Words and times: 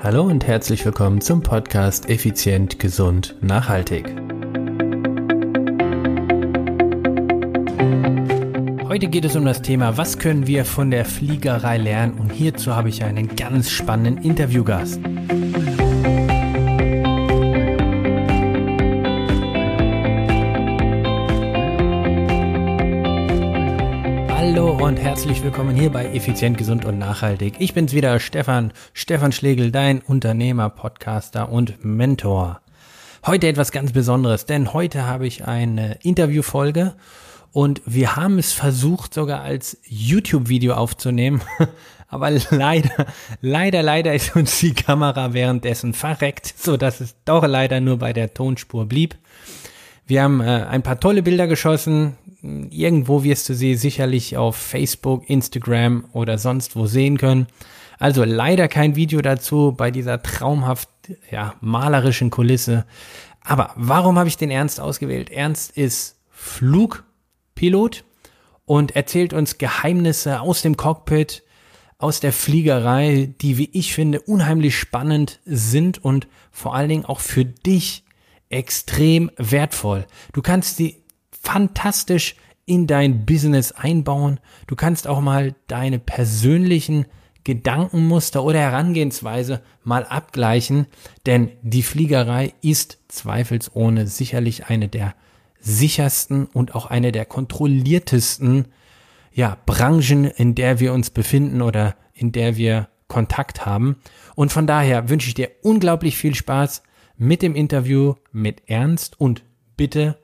Hallo 0.00 0.22
und 0.22 0.46
herzlich 0.46 0.84
willkommen 0.84 1.20
zum 1.20 1.42
Podcast 1.42 2.08
Effizient, 2.08 2.78
Gesund, 2.78 3.34
Nachhaltig. 3.40 4.06
Heute 8.86 9.08
geht 9.08 9.24
es 9.24 9.34
um 9.34 9.44
das 9.44 9.60
Thema, 9.60 9.96
was 9.96 10.20
können 10.20 10.46
wir 10.46 10.64
von 10.64 10.92
der 10.92 11.04
Fliegerei 11.04 11.78
lernen 11.78 12.16
und 12.16 12.30
hierzu 12.30 12.76
habe 12.76 12.90
ich 12.90 13.02
einen 13.02 13.34
ganz 13.34 13.70
spannenden 13.70 14.22
Interviewgast. 14.22 15.00
Und 24.88 24.96
herzlich 24.96 25.44
willkommen 25.44 25.76
hier 25.76 25.90
bei 25.90 26.06
Effizient, 26.14 26.56
Gesund 26.56 26.86
und 26.86 26.98
Nachhaltig. 26.98 27.56
Ich 27.58 27.74
bin's 27.74 27.92
wieder, 27.92 28.18
Stefan, 28.20 28.72
Stefan 28.94 29.32
Schlegel, 29.32 29.70
dein 29.70 30.00
Unternehmer, 30.00 30.70
Podcaster 30.70 31.52
und 31.52 31.84
Mentor. 31.84 32.62
Heute 33.26 33.48
etwas 33.48 33.70
ganz 33.70 33.92
Besonderes, 33.92 34.46
denn 34.46 34.72
heute 34.72 35.04
habe 35.04 35.26
ich 35.26 35.46
eine 35.46 35.98
Interviewfolge 36.02 36.94
und 37.52 37.82
wir 37.84 38.16
haben 38.16 38.38
es 38.38 38.54
versucht 38.54 39.12
sogar 39.12 39.42
als 39.42 39.76
YouTube-Video 39.84 40.72
aufzunehmen, 40.72 41.42
aber 42.08 42.30
leider, 42.48 43.08
leider, 43.42 43.82
leider 43.82 44.14
ist 44.14 44.36
uns 44.36 44.58
die 44.58 44.72
Kamera 44.72 45.34
währenddessen 45.34 45.92
verreckt, 45.92 46.54
so 46.56 46.78
dass 46.78 47.02
es 47.02 47.14
doch 47.26 47.46
leider 47.46 47.80
nur 47.80 47.98
bei 47.98 48.14
der 48.14 48.32
Tonspur 48.32 48.86
blieb. 48.86 49.18
Wir 50.08 50.22
haben 50.22 50.40
äh, 50.40 50.64
ein 50.68 50.82
paar 50.82 50.98
tolle 50.98 51.22
Bilder 51.22 51.46
geschossen. 51.46 52.16
Irgendwo 52.42 53.24
wirst 53.24 53.46
du 53.50 53.54
sie 53.54 53.74
sicherlich 53.74 54.38
auf 54.38 54.56
Facebook, 54.56 55.28
Instagram 55.28 56.06
oder 56.14 56.38
sonst 56.38 56.76
wo 56.76 56.86
sehen 56.86 57.18
können. 57.18 57.46
Also 57.98 58.24
leider 58.24 58.68
kein 58.68 58.96
Video 58.96 59.20
dazu 59.20 59.74
bei 59.76 59.90
dieser 59.90 60.22
traumhaft 60.22 60.88
ja, 61.30 61.56
malerischen 61.60 62.30
Kulisse. 62.30 62.86
Aber 63.42 63.72
warum 63.76 64.18
habe 64.18 64.28
ich 64.28 64.38
den 64.38 64.50
Ernst 64.50 64.80
ausgewählt? 64.80 65.28
Ernst 65.28 65.76
ist 65.76 66.16
Flugpilot 66.30 68.04
und 68.64 68.96
erzählt 68.96 69.34
uns 69.34 69.58
Geheimnisse 69.58 70.40
aus 70.40 70.62
dem 70.62 70.78
Cockpit, 70.78 71.42
aus 71.98 72.20
der 72.20 72.32
Fliegerei, 72.32 73.34
die, 73.42 73.58
wie 73.58 73.68
ich 73.74 73.92
finde, 73.92 74.22
unheimlich 74.22 74.78
spannend 74.78 75.40
sind 75.44 76.02
und 76.02 76.28
vor 76.50 76.74
allen 76.74 76.88
Dingen 76.88 77.04
auch 77.04 77.20
für 77.20 77.44
dich 77.44 78.04
extrem 78.50 79.30
wertvoll. 79.36 80.06
Du 80.32 80.42
kannst 80.42 80.76
sie 80.76 81.02
fantastisch 81.30 82.36
in 82.66 82.86
dein 82.86 83.24
Business 83.24 83.72
einbauen. 83.72 84.40
Du 84.66 84.76
kannst 84.76 85.06
auch 85.06 85.20
mal 85.20 85.54
deine 85.68 85.98
persönlichen 85.98 87.06
Gedankenmuster 87.44 88.44
oder 88.44 88.60
Herangehensweise 88.60 89.62
mal 89.82 90.04
abgleichen, 90.04 90.86
denn 91.24 91.52
die 91.62 91.82
Fliegerei 91.82 92.52
ist 92.60 92.98
zweifelsohne 93.08 94.06
sicherlich 94.06 94.66
eine 94.66 94.88
der 94.88 95.14
sichersten 95.60 96.44
und 96.44 96.74
auch 96.74 96.86
eine 96.86 97.10
der 97.10 97.24
kontrolliertesten 97.24 98.66
ja, 99.32 99.56
Branchen, 99.64 100.24
in 100.24 100.54
der 100.54 100.78
wir 100.78 100.92
uns 100.92 101.10
befinden 101.10 101.62
oder 101.62 101.96
in 102.12 102.32
der 102.32 102.56
wir 102.56 102.88
Kontakt 103.06 103.64
haben. 103.64 103.96
Und 104.34 104.52
von 104.52 104.66
daher 104.66 105.08
wünsche 105.08 105.28
ich 105.28 105.34
dir 105.34 105.50
unglaublich 105.62 106.18
viel 106.18 106.34
Spaß 106.34 106.82
mit 107.18 107.42
dem 107.42 107.54
Interview 107.54 108.14
mit 108.32 108.62
Ernst 108.68 109.20
und 109.20 109.42
bitte, 109.76 110.16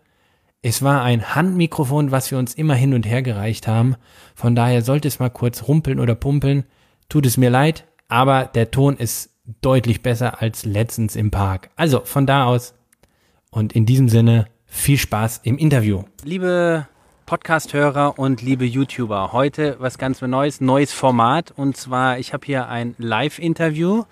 es 0.63 0.81
war 0.81 1.03
ein 1.03 1.35
Handmikrofon, 1.35 2.11
was 2.11 2.31
wir 2.31 2.39
uns 2.39 2.55
immer 2.55 2.75
hin 2.75 2.95
und 2.95 3.05
her 3.05 3.21
gereicht 3.21 3.69
haben. 3.69 3.97
Von 4.35 4.55
daher 4.55 4.81
sollte 4.81 5.09
es 5.09 5.19
mal 5.19 5.29
kurz 5.29 5.69
rumpeln 5.69 6.01
oder 6.01 6.15
pumpen. 6.15 6.65
Tut 7.11 7.27
es 7.27 7.37
mir 7.37 7.51
leid, 7.51 7.85
aber 8.09 8.47
der 8.47 8.71
Ton 8.71 8.97
ist 8.97 9.31
deutlich 9.61 10.03
besser 10.03 10.41
als 10.41 10.65
letztens 10.65 11.17
im 11.17 11.31
Park. 11.31 11.69
Also 11.77 12.01
von 12.01 12.27
da 12.27 12.47
aus 12.47 12.75
und 13.51 13.75
in 13.75 13.85
diesem 13.85 14.09
Sinne 14.09 14.47
viel 14.65 14.97
Spaß 14.97 15.41
im 15.43 15.59
Interview. 15.59 16.05
Liebe 16.23 16.89
Podcast-Hörer 17.27 18.19
und 18.19 18.41
liebe 18.41 18.65
YouTuber, 18.65 19.33
heute 19.33 19.77
was 19.81 19.99
ganz 19.99 20.23
Neues, 20.23 20.61
neues 20.61 20.93
Format 20.93 21.53
und 21.57 21.77
zwar 21.77 22.19
ich 22.19 22.33
habe 22.33 22.47
hier 22.47 22.69
ein 22.69 22.95
Live-Interview 22.99 24.05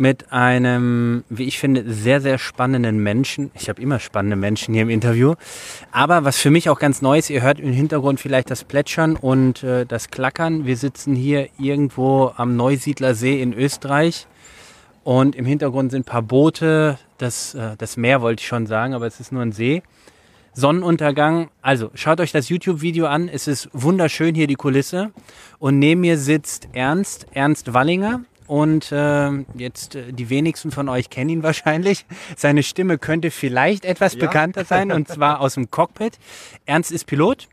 mit 0.00 0.32
einem, 0.32 1.24
wie 1.28 1.44
ich 1.44 1.58
finde, 1.58 1.84
sehr, 1.92 2.20
sehr 2.20 2.38
spannenden 2.38 3.02
Menschen. 3.02 3.50
Ich 3.54 3.68
habe 3.68 3.80
immer 3.80 4.00
spannende 4.00 4.34
Menschen 4.34 4.72
hier 4.72 4.82
im 4.82 4.90
Interview. 4.90 5.34
Aber 5.92 6.24
was 6.24 6.38
für 6.38 6.50
mich 6.50 6.70
auch 6.70 6.78
ganz 6.78 7.02
neu 7.02 7.18
ist, 7.18 7.30
ihr 7.30 7.42
hört 7.42 7.60
im 7.60 7.72
Hintergrund 7.72 8.18
vielleicht 8.18 8.50
das 8.50 8.64
Plätschern 8.64 9.14
und 9.14 9.62
äh, 9.62 9.84
das 9.84 10.10
Klackern. 10.10 10.64
Wir 10.64 10.76
sitzen 10.76 11.14
hier 11.14 11.48
irgendwo 11.58 12.32
am 12.34 12.56
Neusiedler 12.56 13.14
See 13.14 13.40
in 13.40 13.52
Österreich. 13.52 14.26
Und 15.04 15.36
im 15.36 15.44
Hintergrund 15.44 15.90
sind 15.90 16.00
ein 16.00 16.04
paar 16.04 16.22
Boote. 16.22 16.98
Das, 17.18 17.54
äh, 17.54 17.76
das 17.76 17.96
Meer 17.96 18.22
wollte 18.22 18.40
ich 18.40 18.48
schon 18.48 18.66
sagen, 18.66 18.94
aber 18.94 19.06
es 19.06 19.20
ist 19.20 19.32
nur 19.32 19.42
ein 19.42 19.52
See. 19.52 19.82
Sonnenuntergang. 20.54 21.50
Also 21.62 21.90
schaut 21.94 22.20
euch 22.20 22.32
das 22.32 22.48
YouTube-Video 22.48 23.06
an. 23.06 23.28
Es 23.28 23.46
ist 23.46 23.68
wunderschön 23.72 24.34
hier 24.34 24.46
die 24.46 24.56
Kulisse. 24.56 25.10
Und 25.58 25.78
neben 25.78 26.00
mir 26.00 26.16
sitzt 26.16 26.68
Ernst, 26.72 27.26
Ernst 27.32 27.74
Wallinger 27.74 28.22
und 28.50 28.90
äh, 28.90 29.30
jetzt 29.54 29.94
äh, 29.94 30.12
die 30.12 30.28
wenigsten 30.28 30.72
von 30.72 30.88
euch 30.88 31.08
kennen 31.08 31.30
ihn 31.30 31.42
wahrscheinlich. 31.44 32.04
Seine 32.36 32.64
Stimme 32.64 32.98
könnte 32.98 33.30
vielleicht 33.30 33.84
etwas 33.84 34.14
ja. 34.14 34.20
bekannter 34.20 34.64
sein 34.64 34.90
und 34.90 35.06
zwar 35.06 35.40
aus 35.40 35.54
dem 35.54 35.70
Cockpit. 35.70 36.18
Ernst 36.66 36.90
ist 36.90 37.06
Pilot 37.06 37.46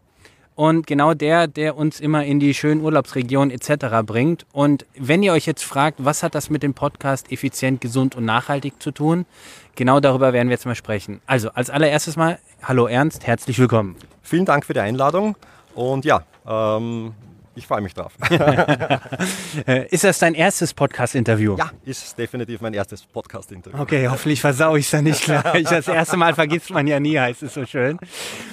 und 0.56 0.88
genau 0.88 1.14
der, 1.14 1.46
der 1.46 1.78
uns 1.78 2.00
immer 2.00 2.26
in 2.26 2.40
die 2.40 2.56
schönen 2.56 2.82
Urlaubsregionen 2.82 3.52
etc. 3.52 3.98
bringt. 4.04 4.48
Und 4.54 4.88
wenn 4.98 5.22
ihr 5.22 5.34
euch 5.34 5.46
jetzt 5.46 5.64
fragt, 5.64 6.04
was 6.04 6.24
hat 6.24 6.34
das 6.34 6.50
mit 6.50 6.64
dem 6.64 6.74
Podcast 6.74 7.32
effizient, 7.32 7.80
gesund 7.80 8.16
und 8.16 8.26
nachhaltig 8.26 8.82
zu 8.82 8.90
tun, 8.90 9.28
genau 9.76 10.00
darüber 10.00 10.34
werden 10.34 10.48
wir 10.48 10.56
jetzt 10.56 10.66
mal 10.66 10.74
sprechen. 10.74 11.22
Also 11.28 11.52
als 11.52 11.70
allererstes 11.70 12.16
mal, 12.16 12.40
hallo 12.64 12.88
Ernst, 12.88 13.28
herzlich 13.28 13.60
willkommen. 13.60 13.98
Vielen 14.24 14.46
Dank 14.46 14.66
für 14.66 14.74
die 14.74 14.80
Einladung 14.80 15.36
und 15.76 16.06
ja, 16.06 16.24
ähm, 16.48 17.14
ich 17.58 17.66
freue 17.66 17.82
mich 17.82 17.94
drauf. 17.94 18.14
ist 19.90 20.04
das 20.04 20.20
dein 20.20 20.36
erstes 20.36 20.74
Podcast-Interview? 20.74 21.56
Ja, 21.58 21.72
ist 21.86 22.18
definitiv 22.18 22.62
mein 22.62 22.74
erstes 22.74 23.04
Podcast-Interview. 23.04 23.80
Okay, 23.80 24.08
hoffentlich 24.08 24.42
versau 24.42 24.76
ich 24.76 24.86
es 24.86 24.92
dann 24.92 25.06
nicht 25.06 25.24
gleich. 25.24 25.64
Das 25.68 25.88
erste 25.88 26.18
Mal 26.18 26.36
vergisst 26.36 26.70
man 26.70 26.88
ja 26.88 27.00
nie, 27.00 27.18
heißt 27.18 27.44
es 27.44 27.56
so 27.56 27.66
schön. 27.66 28.00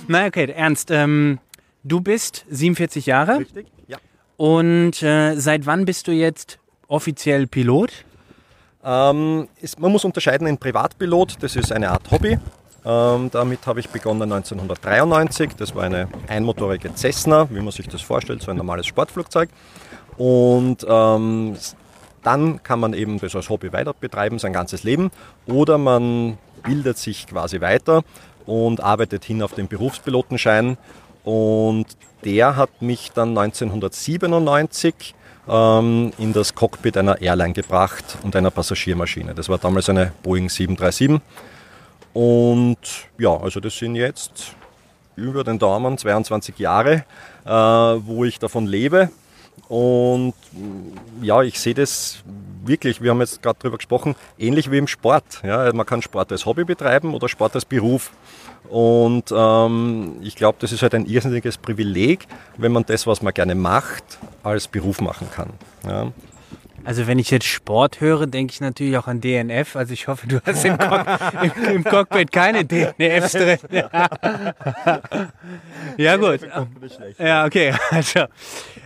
Na 0.09 0.27
okay, 0.27 0.51
Ernst, 0.51 0.91
ähm, 0.91 1.39
du 1.83 2.01
bist 2.01 2.47
47 2.51 3.07
Jahre. 3.07 3.41
Richtig, 3.41 3.67
ja. 3.87 3.99
Und 4.37 5.03
äh, 5.03 5.37
seit 5.37 5.67
wann 5.67 5.85
bist 5.85 6.09
du 6.09 6.13
jetzt 6.13 6.59
offiziell 6.89 7.47
Pilot? 7.47 7.93
Ähm, 8.83 9.49
ist, 9.61 9.79
man 9.79 9.93
muss 9.93 10.05
unterscheiden 10.05 10.47
in 10.47 10.59
Privatpilot, 10.59 11.43
das 11.43 11.57
ist 11.57 11.73
eine 11.73 11.91
Art 11.91 12.11
Hobby. 12.11 12.39
Ähm, 12.85 13.31
damit 13.31 13.67
habe 13.67 13.81
ich 13.81 13.89
begonnen 13.89 14.31
1993. 14.33 15.53
Das 15.57 15.75
war 15.75 15.85
eine 15.85 16.09
einmotorige 16.29 16.95
Cessna, 16.95 17.49
wie 17.51 17.61
man 17.61 17.73
sich 17.73 17.89
das 17.89 18.03
vorstellt, 18.03 18.43
so 18.43 18.51
ein 18.51 18.57
normales 18.57 18.87
Sportflugzeug. 18.87 19.49
Und 20.17 20.87
ähm, 20.89 21.57
dann 22.23 22.63
kann 22.63 22.81
man 22.81 22.95
eben 22.95 23.19
das 23.19 23.35
als 23.35 23.49
Hobby 23.49 23.73
weiter 23.73 23.95
betreiben, 23.99 24.39
sein 24.39 24.53
ganzes 24.53 24.83
Leben. 24.83 25.11
Oder 25.47 25.79
man 25.79 26.39
bildet 26.63 26.99
sich 26.99 27.27
quasi 27.27 27.61
weiter 27.61 28.03
und 28.47 28.83
arbeitet 28.83 29.25
hin 29.25 29.43
auf 29.43 29.55
den 29.55 29.69
Berufspilotenschein. 29.69 30.77
Und 31.25 31.87
der 32.25 32.57
hat 32.57 32.83
mich 32.83 33.13
dann 33.13 33.37
1997 33.37 35.15
ähm, 35.49 36.13
in 36.19 36.33
das 36.33 36.55
Cockpit 36.55 36.97
einer 36.97 37.21
Airline 37.21 37.55
gebracht 37.55 38.19
und 38.23 38.37
einer 38.37 38.51
Passagiermaschine. 38.51 39.35
Das 39.35 39.49
war 39.49 39.59
damals 39.59 39.89
eine 39.89 40.13
Boeing 40.23 40.49
737. 40.49 41.21
Und 42.15 42.79
ja, 43.19 43.37
also 43.37 43.61
das 43.61 43.77
sind 43.77 43.97
jetzt 43.97 44.55
über 45.17 45.45
den 45.45 45.59
Daumen 45.59 45.99
22 45.99 46.59
Jahre, 46.59 47.05
äh, 47.45 47.51
wo 47.51 48.25
ich 48.25 48.39
davon 48.39 48.67
lebe. 48.67 49.11
Und 49.69 50.35
ja, 51.23 51.43
ich 51.43 51.61
sehe 51.61 51.75
das 51.75 52.23
wirklich, 52.65 53.03
wir 53.03 53.11
haben 53.11 53.21
jetzt 53.21 53.43
gerade 53.43 53.59
darüber 53.61 53.79
gesprochen, 53.79 54.15
ähnlich 54.39 54.71
wie 54.71 54.79
im 54.79 54.87
Sport. 54.87 55.43
Ja, 55.43 55.73
man 55.73 55.87
kann 55.87 56.03
Sport 56.03 56.33
als 56.33 56.47
Hobby 56.47 56.65
betreiben 56.65 57.15
oder 57.15 57.29
Sport 57.29 57.55
als 57.55 57.65
Beruf. 57.65 58.13
Und 58.69 59.33
ähm, 59.37 60.17
ich 60.23 60.37
glaube, 60.37 60.59
das 60.61 60.73
ist 60.73 60.83
halt 60.83 60.95
ein 60.95 61.07
irrsinniges 61.07 61.59
Privileg, 61.59 62.27
wenn 62.57 62.73
man 62.73 62.85
das, 62.87 63.07
was 63.07 63.23
man 63.23 63.35
gerne 63.35 63.55
macht, 63.55 64.05
als 64.43 64.69
Beruf 64.69 65.01
machen 65.01 65.29
kann. 65.35 65.51
Ja. 65.87 66.13
Also 66.85 67.07
wenn 67.07 67.19
ich 67.19 67.31
jetzt 67.31 67.47
Sport 67.47 68.01
höre, 68.01 68.27
denke 68.27 68.53
ich 68.53 68.61
natürlich 68.61 68.97
auch 68.97 69.07
an 69.07 69.21
DNF. 69.21 69.77
Also 69.77 69.93
ich 69.93 70.07
hoffe, 70.09 70.27
du 70.27 70.41
hast 70.45 70.65
im, 70.65 70.77
Cock 70.79 71.07
im, 71.43 71.65
im 71.77 71.85
Cockpit 71.85 72.31
keine 72.31 72.65
DNFs 72.65 73.33
drin. 73.33 73.59
ja 75.97 76.17
gut. 76.17 76.41
Ja, 77.19 77.45
okay. 77.47 77.75
Also 77.91 78.25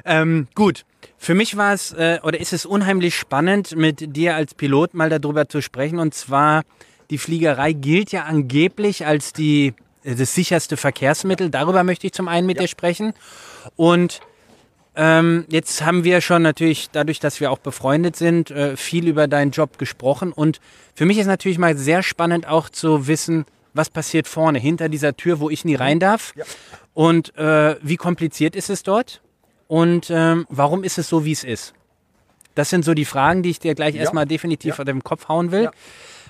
ähm, 0.04 0.48
gut. 0.54 0.84
Für 1.16 1.34
mich 1.34 1.56
war 1.56 1.72
es 1.72 1.92
äh, 1.92 2.20
oder 2.22 2.38
ist 2.40 2.52
es 2.52 2.66
unheimlich 2.66 3.16
spannend, 3.16 3.74
mit 3.76 4.16
dir 4.16 4.36
als 4.36 4.54
Pilot 4.54 4.94
mal 4.94 5.08
darüber 5.08 5.48
zu 5.48 5.60
sprechen. 5.60 5.98
Und 5.98 6.14
zwar 6.14 6.62
die 7.10 7.18
Fliegerei 7.18 7.72
gilt 7.72 8.12
ja 8.12 8.24
angeblich 8.24 9.06
als 9.06 9.32
die 9.32 9.74
das 10.04 10.34
sicherste 10.34 10.76
Verkehrsmittel. 10.76 11.50
Darüber 11.50 11.82
möchte 11.84 12.06
ich 12.06 12.12
zum 12.12 12.28
einen 12.28 12.46
mit 12.46 12.56
ja. 12.58 12.62
dir 12.62 12.68
sprechen. 12.68 13.14
Und 13.76 14.20
ähm, 14.98 15.44
jetzt 15.48 15.84
haben 15.84 16.02
wir 16.02 16.20
schon 16.20 16.42
natürlich, 16.42 16.90
dadurch, 16.90 17.20
dass 17.20 17.38
wir 17.40 17.52
auch 17.52 17.58
befreundet 17.58 18.16
sind, 18.16 18.50
äh, 18.50 18.76
viel 18.76 19.06
über 19.06 19.28
deinen 19.28 19.52
Job 19.52 19.78
gesprochen. 19.78 20.32
Und 20.32 20.60
für 20.96 21.06
mich 21.06 21.18
ist 21.18 21.26
natürlich 21.26 21.56
mal 21.56 21.76
sehr 21.76 22.02
spannend 22.02 22.48
auch 22.48 22.68
zu 22.68 23.06
wissen, 23.06 23.44
was 23.74 23.90
passiert 23.90 24.26
vorne, 24.26 24.58
hinter 24.58 24.88
dieser 24.88 25.16
Tür, 25.16 25.38
wo 25.38 25.50
ich 25.50 25.64
nie 25.64 25.76
rein 25.76 26.00
darf. 26.00 26.34
Ja. 26.34 26.44
Und 26.94 27.36
äh, 27.36 27.76
wie 27.80 27.96
kompliziert 27.96 28.56
ist 28.56 28.70
es 28.70 28.82
dort? 28.82 29.22
Und 29.68 30.10
ähm, 30.10 30.46
warum 30.48 30.82
ist 30.82 30.98
es 30.98 31.08
so, 31.08 31.24
wie 31.24 31.32
es 31.32 31.44
ist? 31.44 31.74
Das 32.56 32.68
sind 32.68 32.84
so 32.84 32.92
die 32.92 33.04
Fragen, 33.04 33.44
die 33.44 33.50
ich 33.50 33.60
dir 33.60 33.76
gleich 33.76 33.94
ja. 33.94 34.00
erstmal 34.00 34.26
definitiv 34.26 34.78
ja. 34.78 34.80
auf 34.80 34.84
den 34.84 35.04
Kopf 35.04 35.28
hauen 35.28 35.52
will. 35.52 35.64
Ja. 35.64 35.70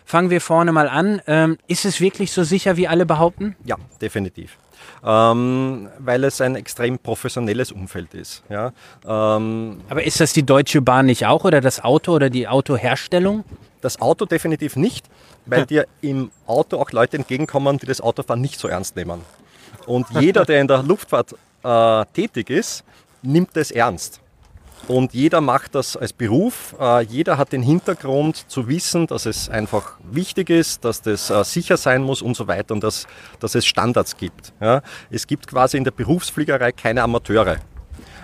Fangen 0.04 0.28
wir 0.28 0.42
vorne 0.42 0.72
mal 0.72 0.90
an. 0.90 1.22
Ähm, 1.26 1.56
ist 1.68 1.86
es 1.86 2.02
wirklich 2.02 2.32
so 2.32 2.44
sicher, 2.44 2.76
wie 2.76 2.86
alle 2.86 3.06
behaupten? 3.06 3.56
Ja, 3.64 3.76
definitiv. 4.02 4.58
Ähm, 5.04 5.88
weil 5.98 6.24
es 6.24 6.40
ein 6.40 6.56
extrem 6.56 6.98
professionelles 6.98 7.72
Umfeld 7.72 8.14
ist. 8.14 8.42
Ja? 8.48 8.72
Ähm, 9.06 9.80
Aber 9.88 10.02
ist 10.04 10.20
das 10.20 10.32
die 10.32 10.44
Deutsche 10.44 10.80
Bahn 10.82 11.06
nicht 11.06 11.26
auch 11.26 11.44
oder 11.44 11.60
das 11.60 11.82
Auto 11.82 12.12
oder 12.12 12.30
die 12.30 12.48
Autoherstellung? 12.48 13.44
Das 13.80 14.00
Auto 14.00 14.24
definitiv 14.24 14.76
nicht, 14.76 15.06
weil 15.46 15.66
dir 15.66 15.86
im 16.00 16.30
Auto 16.46 16.78
auch 16.78 16.90
Leute 16.92 17.16
entgegenkommen, 17.16 17.78
die 17.78 17.86
das 17.86 18.00
Autofahren 18.00 18.40
nicht 18.40 18.58
so 18.58 18.68
ernst 18.68 18.96
nehmen. 18.96 19.20
Und 19.86 20.06
jeder, 20.20 20.44
der 20.44 20.60
in 20.60 20.68
der 20.68 20.82
Luftfahrt 20.82 21.34
äh, 21.62 22.04
tätig 22.12 22.50
ist, 22.50 22.84
nimmt 23.22 23.56
es 23.56 23.70
ernst. 23.70 24.20
Und 24.86 25.12
jeder 25.12 25.40
macht 25.40 25.74
das 25.74 25.96
als 25.96 26.12
Beruf. 26.12 26.74
Äh, 26.80 27.02
jeder 27.02 27.36
hat 27.36 27.52
den 27.52 27.62
Hintergrund 27.62 28.48
zu 28.48 28.68
wissen, 28.68 29.06
dass 29.06 29.26
es 29.26 29.50
einfach 29.50 29.98
wichtig 30.10 30.48
ist, 30.48 30.84
dass 30.84 31.02
das 31.02 31.28
äh, 31.28 31.44
sicher 31.44 31.76
sein 31.76 32.02
muss 32.02 32.22
und 32.22 32.36
so 32.36 32.46
weiter 32.46 32.74
und 32.74 32.82
dass, 32.82 33.06
dass 33.40 33.54
es 33.54 33.66
Standards 33.66 34.16
gibt. 34.16 34.52
Ja? 34.60 34.82
Es 35.10 35.26
gibt 35.26 35.46
quasi 35.46 35.76
in 35.76 35.84
der 35.84 35.90
Berufsfliegerei 35.90 36.72
keine 36.72 37.02
Amateure. 37.02 37.58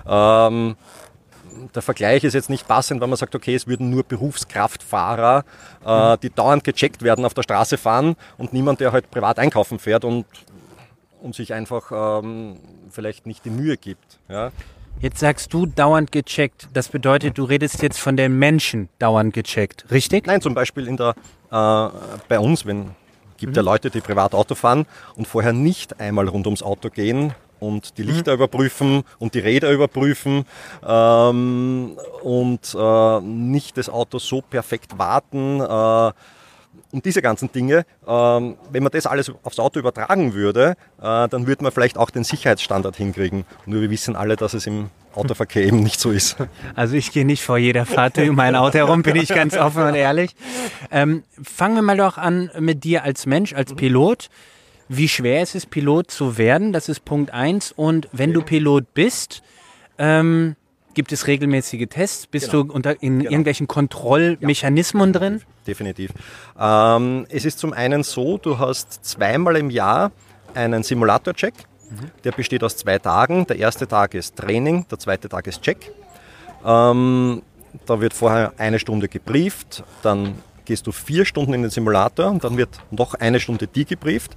Ähm, 0.07 0.77
der 1.75 1.83
Vergleich 1.83 2.25
ist 2.25 2.35
jetzt 2.35 2.51
nicht 2.51 2.67
passend, 2.67 3.01
wenn 3.01 3.09
man 3.09 3.17
sagt, 3.17 3.35
okay, 3.35 3.55
es 3.55 3.67
würden 3.67 3.91
nur 3.91 4.03
Berufskraftfahrer, 4.03 5.45
äh, 5.85 6.19
die 6.19 6.31
dauernd 6.31 6.65
gecheckt 6.65 7.03
werden, 7.03 7.25
auf 7.25 7.35
der 7.35 7.43
Straße 7.43 7.77
fahren 7.77 8.17
und 8.39 8.53
niemand, 8.53 8.81
der 8.81 8.93
halt 8.93 9.11
privat 9.11 9.39
einkaufen 9.39 9.79
fährt 9.79 10.05
und, 10.05 10.27
und 11.21 11.35
sich 11.35 11.53
einfach 11.53 12.23
ähm, 12.23 12.59
vielleicht 12.91 13.27
nicht 13.27 13.45
die 13.45 13.51
Mühe 13.51 13.77
gibt. 13.77 14.19
Ja. 14.29 14.51
Jetzt 15.01 15.19
sagst 15.19 15.53
du 15.53 15.67
dauernd 15.67 16.13
gecheckt. 16.13 16.69
Das 16.73 16.89
bedeutet, 16.89 17.37
du 17.37 17.45
redest 17.45 17.83
jetzt 17.83 18.01
von 18.01 18.17
den 18.17 18.39
Menschen 18.39 18.89
dauernd 18.99 19.35
gecheckt, 19.35 19.85
richtig? 19.91 20.27
Nein, 20.27 20.41
zum 20.41 20.55
Beispiel 20.55 20.87
in 20.87 20.97
der, 20.97 21.15
äh, 21.51 21.89
bei 22.29 22.39
uns, 22.39 22.65
wenn 22.65 22.91
gibt 23.37 23.53
mhm. 23.53 23.57
ja 23.57 23.63
Leute, 23.63 23.91
die 23.91 24.01
privat 24.01 24.35
Auto 24.35 24.55
fahren 24.55 24.87
und 25.17 25.27
vorher 25.27 25.53
nicht 25.53 26.01
einmal 26.01 26.29
rund 26.29 26.47
ums 26.47 26.63
Auto 26.63 26.89
gehen 26.91 27.35
und 27.61 27.99
die 27.99 28.03
Lichter 28.03 28.33
mhm. 28.33 28.39
überprüfen 28.39 29.05
und 29.19 29.35
die 29.35 29.41
Räder 29.41 29.71
überprüfen 29.71 30.45
ähm, 30.87 31.97
und 32.23 32.77
äh, 32.79 33.21
nicht 33.21 33.77
das 33.77 33.89
Auto 33.89 34.19
so 34.19 34.43
perfekt 34.43 34.99
warten. 34.99 35.61
Äh, 35.61 36.13
und 36.93 37.05
diese 37.05 37.23
ganzen 37.23 37.51
Dinge, 37.51 37.85
ähm, 38.07 38.57
wenn 38.71 38.83
man 38.83 38.93
das 38.93 39.07
alles 39.07 39.33
aufs 39.43 39.59
Auto 39.59 39.81
übertragen 39.81 40.33
würde, 40.33 40.77
äh, 41.01 41.29
dann 41.29 41.47
würde 41.47 41.65
man 41.65 41.73
vielleicht 41.73 41.99
auch 41.99 42.11
den 42.11 42.25
Sicherheitsstandard 42.25 42.97
hinkriegen. 42.97 43.45
Nur 43.67 43.81
wir 43.81 43.91
wissen 43.91 44.15
alle, 44.15 44.37
dass 44.37 44.55
es 44.55 44.67
im 44.67 44.91
Autoverkehr 45.15 45.65
eben 45.65 45.81
nicht 45.81 46.01
so 46.01 46.11
ist. 46.11 46.37
Also 46.77 46.97
ich 46.97 47.13
gehe 47.13 47.25
nicht 47.25 47.43
vor 47.43 47.59
jeder 47.59 47.87
Fahrt 47.87 48.19
um 48.19 48.35
mein 48.35 48.57
Auto 48.57 48.79
herum, 48.79 49.03
bin 49.03 49.17
ich 49.17 49.29
ganz 49.29 49.57
offen 49.57 49.83
und 49.83 49.95
ehrlich. 49.95 50.35
Ähm, 50.91 51.23
fangen 51.43 51.77
wir 51.77 51.83
mal 51.83 51.97
doch 51.97 52.19
an 52.19 52.51
mit 52.59 52.85
dir 52.85 53.05
als 53.05 53.27
Mensch, 53.27 53.55
als 53.55 53.75
Pilot. 53.75 54.29
Wie 54.89 55.09
schwer 55.09 55.43
ist 55.43 55.55
es, 55.55 55.67
Pilot 55.67 56.11
zu 56.11 56.37
werden? 56.37 56.73
Das 56.73 56.89
ist 56.89 57.05
Punkt 57.05 57.33
eins. 57.33 57.73
Und 57.73 58.09
wenn 58.13 58.33
du 58.33 58.43
Pilot 58.43 58.93
bist, 58.95 59.43
ähm, 59.99 60.57
Gibt 60.95 61.13
es 61.13 61.27
regelmäßige 61.27 61.87
Tests? 61.89 62.27
Bist 62.27 62.51
genau. 62.51 62.65
du 62.65 62.73
unter, 62.73 63.03
in 63.03 63.19
genau. 63.19 63.31
irgendwelchen 63.31 63.67
Kontrollmechanismen 63.67 65.13
ja, 65.13 65.19
drin? 65.19 65.43
Definitiv. 65.67 66.13
Ähm, 66.59 67.27
es 67.29 67.45
ist 67.45 67.59
zum 67.59 67.73
einen 67.73 68.03
so, 68.05 68.39
du 68.39 68.59
hast 68.59 69.05
zweimal 69.05 69.57
im 69.57 69.71
Jahr 69.71 70.13
einen 70.55 70.83
Simulator-Check. 70.83 71.55
Mhm. 71.91 72.11
Der 72.23 72.33
besteht 72.33 72.63
aus 72.63 72.77
zwei 72.77 72.99
Tagen. 72.99 73.47
Der 73.47 73.59
erste 73.59 73.89
Tag 73.89 74.15
ist 74.15 74.37
Training, 74.37 74.87
der 74.91 74.99
zweite 74.99 75.29
Tag 75.29 75.47
ist 75.47 75.63
Check. 75.63 75.93
Ähm, 76.65 77.43
da 77.87 78.01
wird 78.01 78.15
vorher 78.15 78.53
eine 78.57 78.79
Stunde 78.79 79.09
gebrieft, 79.09 79.83
dann 80.03 80.37
gehst 80.65 80.87
du 80.87 80.93
vier 80.93 81.25
Stunden 81.25 81.53
in 81.53 81.63
den 81.63 81.71
Simulator 81.71 82.31
und 82.31 82.45
dann 82.45 82.57
wird 82.57 82.81
noch 82.91 83.15
eine 83.15 83.41
Stunde 83.41 83.67
die 83.67 83.85
gebrieft. 83.85 84.37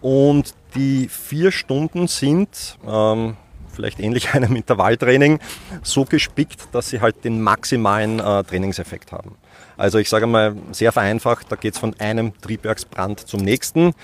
Und 0.00 0.54
die 0.74 1.08
vier 1.08 1.52
Stunden 1.52 2.08
sind, 2.08 2.76
ähm, 2.84 3.36
vielleicht 3.72 4.00
ähnlich 4.00 4.30
einem 4.34 4.56
Intervalltraining, 4.56 5.38
so 5.82 6.04
gespickt, 6.04 6.68
dass 6.72 6.90
sie 6.90 7.00
halt 7.00 7.24
den 7.24 7.40
maximalen 7.40 8.20
äh, 8.20 8.44
Trainingseffekt 8.44 9.12
haben. 9.12 9.36
Also 9.76 9.98
ich 9.98 10.08
sage 10.08 10.26
mal 10.26 10.54
sehr 10.70 10.92
vereinfacht, 10.92 11.50
da 11.50 11.56
geht 11.56 11.74
es 11.74 11.80
von 11.80 11.98
einem 11.98 12.38
Triebwerksbrand 12.40 13.20
zum 13.20 13.40
nächsten 13.40 13.94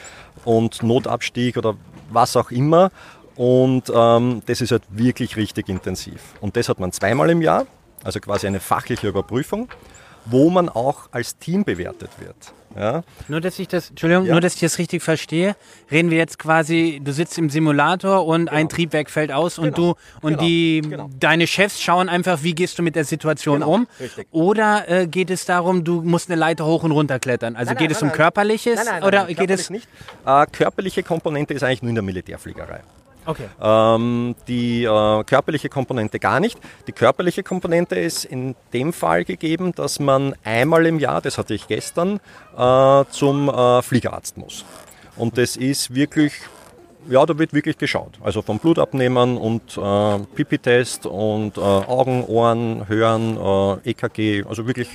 und 0.45 0.83
Notabstieg 0.83 1.57
oder 1.57 1.77
was 2.11 2.37
auch 2.37 2.51
immer. 2.51 2.91
Und 3.37 3.85
ähm, 3.95 4.43
das 4.47 4.61
ist 4.61 4.73
halt 4.73 4.83
wirklich 4.91 5.37
richtig 5.37 5.69
intensiv. 5.69 6.35
Und 6.41 6.57
das 6.57 6.69
hat 6.69 6.81
man 6.81 6.91
zweimal 6.91 7.31
im 7.31 7.43
Jahr, 7.43 7.67
also 8.03 8.19
quasi 8.19 8.49
eine 8.49 8.59
fachliche 8.59 9.07
Überprüfung, 9.07 9.69
wo 10.31 10.51
man 10.51 10.69
auch 10.69 11.09
als 11.13 11.39
Team 11.39 11.65
bewertet 11.65 12.11
wird. 12.19 12.37
Ja. 12.77 13.03
Nur, 13.29 13.41
dass 13.41 13.59
ich 13.59 13.67
das, 13.67 13.91
Entschuldigung, 13.91 14.27
ja. 14.27 14.33
nur, 14.33 14.41
dass 14.41 14.55
ich 14.55 14.61
das 14.61 14.79
richtig 14.79 15.03
verstehe, 15.03 15.57
reden 15.91 16.11
wir 16.11 16.19
jetzt 16.19 16.39
quasi, 16.39 17.01
du 17.03 17.13
sitzt 17.13 17.39
im 17.39 17.51
Simulator 17.51 18.25
und 18.27 18.47
genau. 18.47 18.53
ein 18.53 18.69
Triebwerk 18.69 19.11
fällt 19.11 19.33
aus 19.33 19.59
und 19.59 19.75
genau. 19.75 19.95
du 20.21 20.27
und 20.27 20.33
genau. 20.35 20.43
die, 20.43 20.81
genau. 20.83 21.11
deine 21.19 21.47
Chefs 21.47 21.81
schauen 21.81 22.09
einfach, 22.09 22.43
wie 22.43 22.55
gehst 22.55 22.79
du 22.79 22.83
mit 22.83 22.95
der 22.95 23.05
Situation 23.05 23.61
genau. 23.61 23.73
um? 23.73 23.89
Richtig. 23.99 24.29
Oder 24.31 24.89
äh, 24.89 25.07
geht 25.07 25.31
es 25.31 25.45
darum, 25.45 25.83
du 25.83 26.03
musst 26.03 26.31
eine 26.31 26.39
Leiter 26.39 26.67
hoch 26.67 26.85
und 26.85 26.93
runter 26.93 27.19
klettern? 27.19 27.57
Also 27.57 27.71
nein, 27.71 27.79
geht 27.79 27.89
nein, 27.89 27.97
es 27.97 28.03
um 28.03 28.09
nein, 28.09 28.17
körperliches 28.17 28.77
nein, 28.77 28.87
nein, 28.87 29.03
oder 29.03 29.27
geht 29.27 29.51
es? 29.51 29.71
Nicht. 29.71 29.89
Äh, 30.27 30.47
körperliche 30.53 31.03
Komponente 31.03 31.55
ist 31.55 31.63
eigentlich 31.63 31.83
nur 31.83 31.91
in 31.91 31.97
der 31.97 32.05
Militärfliegerei. 32.05 32.81
Okay. 33.29 33.45
Ähm, 33.61 34.35
die 34.49 34.85
äh, 34.85 35.25
körperliche 35.25 35.69
Komponente 35.69 36.19
gar 36.19 36.41
nicht. 36.41 36.59
Die 36.87 36.93
körperliche 36.93 37.43
Komponente 37.43 37.95
ist 37.95 38.25
in 38.25 38.55
dem 38.73 38.95
Fall 38.95 39.25
gegeben, 39.25 39.75
dass 39.75 40.01
man 40.01 40.35
einmal 40.45 40.87
im 40.87 40.99
Jahr, 40.99 41.21
das 41.21 41.37
hatte 41.37 41.53
ich 41.53 41.69
gestern, 41.69 42.21
äh, 42.57 43.05
zum 43.11 43.51
äh, 43.51 43.83
Fliegerarzt 43.83 44.39
muss. 44.39 44.65
Und 45.17 45.37
das 45.37 45.57
ist 45.57 45.95
wirklich 45.95 46.33
ja, 47.11 47.25
da 47.25 47.39
wird 47.39 47.53
wirklich 47.53 47.79
geschaut. 47.79 48.19
Also 48.23 48.43
vom 48.43 48.59
Blutabnehmen 48.59 49.37
und 49.37 49.77
äh, 49.79 50.19
Pipi-Test 50.35 51.07
und 51.07 51.57
äh, 51.57 51.61
Augen, 51.61 52.25
Ohren, 52.25 52.89
Hören, 52.89 53.37
äh, 53.85 53.91
EKG, 53.91 54.45
also 54.49 54.67
wirklich 54.67 54.89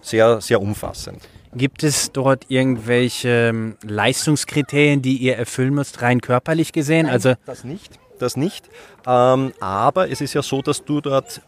sehr, 0.00 0.40
sehr 0.40 0.60
umfassend. 0.60 1.20
Gibt 1.58 1.82
es 1.82 2.12
dort 2.12 2.46
irgendwelche 2.48 3.48
ähm, 3.48 3.76
Leistungskriterien, 3.82 5.02
die 5.02 5.16
ihr 5.16 5.36
erfüllen 5.36 5.74
müsst, 5.74 6.00
rein 6.02 6.20
körperlich 6.20 6.72
gesehen? 6.72 7.06
Nein, 7.06 7.12
also 7.12 7.34
das 7.46 7.64
nicht. 7.64 7.98
Das 8.20 8.36
nicht. 8.36 8.68
Ähm, 9.06 9.52
aber 9.60 10.10
es 10.10 10.20
ist 10.20 10.34
ja 10.34 10.42
so, 10.42 10.62
dass 10.62 10.84
du 10.84 11.00
dort 11.00 11.40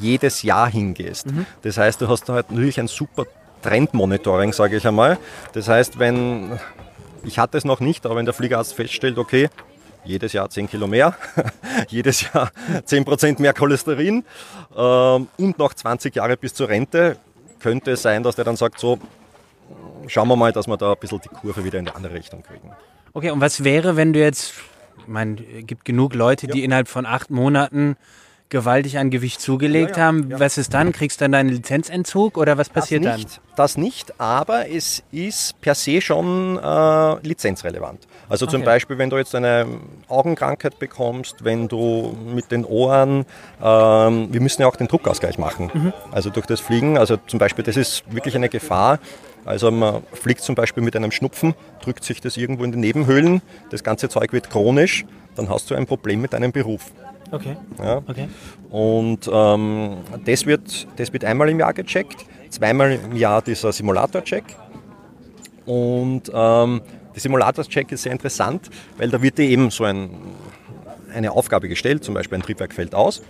jedes 0.00 0.42
Jahr 0.42 0.68
hingehst. 0.68 1.26
Mhm. 1.26 1.46
Das 1.62 1.78
heißt, 1.78 2.00
du 2.00 2.08
hast 2.08 2.28
halt 2.28 2.50
natürlich 2.50 2.80
ein 2.80 2.88
super 2.88 3.24
Trendmonitoring, 3.62 4.52
sage 4.52 4.76
ich 4.76 4.86
einmal. 4.86 5.16
Das 5.52 5.68
heißt, 5.68 5.98
wenn, 5.98 6.58
ich 7.24 7.38
hatte 7.38 7.56
es 7.56 7.64
noch 7.64 7.80
nicht, 7.80 8.04
aber 8.04 8.16
wenn 8.16 8.24
der 8.24 8.34
Fliegerarzt 8.34 8.74
feststellt, 8.74 9.16
okay, 9.16 9.48
jedes 10.04 10.32
Jahr 10.32 10.50
10 10.50 10.68
Kilo 10.68 10.86
mehr, 10.88 11.14
jedes 11.88 12.32
Jahr 12.32 12.50
10 12.84 13.04
Prozent 13.04 13.40
mehr 13.40 13.52
Cholesterin 13.52 14.24
ähm, 14.76 15.28
und 15.38 15.58
noch 15.58 15.74
20 15.74 16.16
Jahre 16.16 16.36
bis 16.36 16.54
zur 16.54 16.68
Rente, 16.68 17.16
könnte 17.60 17.92
es 17.92 18.02
sein, 18.02 18.22
dass 18.22 18.36
der 18.36 18.44
dann 18.44 18.56
sagt, 18.56 18.78
so, 18.78 18.98
schauen 20.06 20.28
wir 20.28 20.36
mal, 20.36 20.52
dass 20.52 20.66
wir 20.66 20.76
da 20.76 20.92
ein 20.92 20.98
bisschen 20.98 21.20
die 21.20 21.28
Kurve 21.28 21.64
wieder 21.64 21.78
in 21.78 21.86
die 21.86 21.92
andere 21.92 22.14
Richtung 22.14 22.42
kriegen. 22.42 22.70
Okay, 23.12 23.30
und 23.30 23.40
was 23.40 23.64
wäre, 23.64 23.96
wenn 23.96 24.12
du 24.12 24.20
jetzt, 24.20 24.54
ich 24.98 25.08
meine, 25.08 25.36
es 25.58 25.66
gibt 25.66 25.84
genug 25.84 26.14
Leute, 26.14 26.46
die 26.46 26.64
innerhalb 26.64 26.88
von 26.88 27.06
acht 27.06 27.30
Monaten 27.30 27.96
gewaltig 28.48 28.98
an 28.98 29.10
Gewicht 29.10 29.40
zugelegt 29.40 29.92
ja, 29.92 29.96
ja, 29.96 30.04
haben. 30.04 30.30
Ja. 30.30 30.40
Was 30.40 30.58
ist 30.58 30.72
dann? 30.72 30.92
Kriegst 30.92 31.20
du 31.20 31.24
dann 31.24 31.32
deinen 31.32 31.48
Lizenzentzug 31.48 32.38
oder 32.38 32.56
was 32.58 32.68
passiert 32.68 33.04
das 33.04 33.16
nicht, 33.16 33.36
dann? 33.36 33.56
Das 33.56 33.76
nicht, 33.76 34.20
aber 34.20 34.68
es 34.68 35.02
ist 35.10 35.60
per 35.60 35.74
se 35.74 36.00
schon 36.00 36.58
äh, 36.58 37.26
lizenzrelevant. 37.26 38.06
Also 38.28 38.46
zum 38.46 38.60
okay. 38.60 38.66
Beispiel, 38.66 38.98
wenn 38.98 39.10
du 39.10 39.16
jetzt 39.16 39.34
eine 39.34 39.66
Augenkrankheit 40.08 40.78
bekommst, 40.78 41.44
wenn 41.44 41.68
du 41.68 42.16
mit 42.34 42.50
den 42.50 42.64
Ohren, 42.64 43.24
ähm, 43.62 44.28
wir 44.32 44.40
müssen 44.40 44.62
ja 44.62 44.68
auch 44.68 44.76
den 44.76 44.88
Druckausgleich 44.88 45.38
machen. 45.38 45.70
Mhm. 45.72 45.92
Also 46.12 46.30
durch 46.30 46.46
das 46.46 46.60
Fliegen, 46.60 46.98
also 46.98 47.16
zum 47.26 47.38
Beispiel, 47.38 47.64
das 47.64 47.76
ist 47.76 48.04
wirklich 48.12 48.34
eine 48.36 48.48
Gefahr. 48.48 48.98
Also 49.46 49.70
man 49.70 50.02
fliegt 50.12 50.40
zum 50.40 50.56
Beispiel 50.56 50.82
mit 50.82 50.96
einem 50.96 51.12
Schnupfen, 51.12 51.54
drückt 51.80 52.04
sich 52.04 52.20
das 52.20 52.36
irgendwo 52.36 52.64
in 52.64 52.72
die 52.72 52.78
Nebenhöhlen, 52.78 53.42
das 53.70 53.84
ganze 53.84 54.08
Zeug 54.08 54.32
wird 54.32 54.50
chronisch, 54.50 55.06
dann 55.36 55.48
hast 55.48 55.70
du 55.70 55.76
ein 55.76 55.86
Problem 55.86 56.20
mit 56.20 56.32
deinem 56.32 56.50
Beruf. 56.50 56.90
Okay. 57.30 57.56
Ja. 57.78 58.02
okay. 58.06 58.28
Und 58.70 59.30
ähm, 59.32 59.98
das, 60.24 60.46
wird, 60.46 60.88
das 60.96 61.12
wird 61.12 61.24
einmal 61.24 61.48
im 61.48 61.60
Jahr 61.60 61.72
gecheckt, 61.74 62.26
zweimal 62.50 62.92
im 62.92 63.16
Jahr 63.16 63.40
dieser 63.40 63.72
Simulator-Check. 63.72 64.44
Und 65.64 66.30
ähm, 66.32 66.80
der 67.14 67.20
Simulator-Check 67.20 67.92
ist 67.92 68.02
sehr 68.02 68.12
interessant, 68.12 68.68
weil 68.98 69.10
da 69.10 69.22
wird 69.22 69.38
dir 69.38 69.48
eben 69.48 69.70
so 69.70 69.84
ein, 69.84 70.10
eine 71.14 71.32
Aufgabe 71.32 71.68
gestellt, 71.68 72.04
zum 72.04 72.14
Beispiel 72.14 72.38
ein 72.38 72.42
Triebwerk 72.42 72.74
fällt 72.74 72.94
aus. 72.94 73.22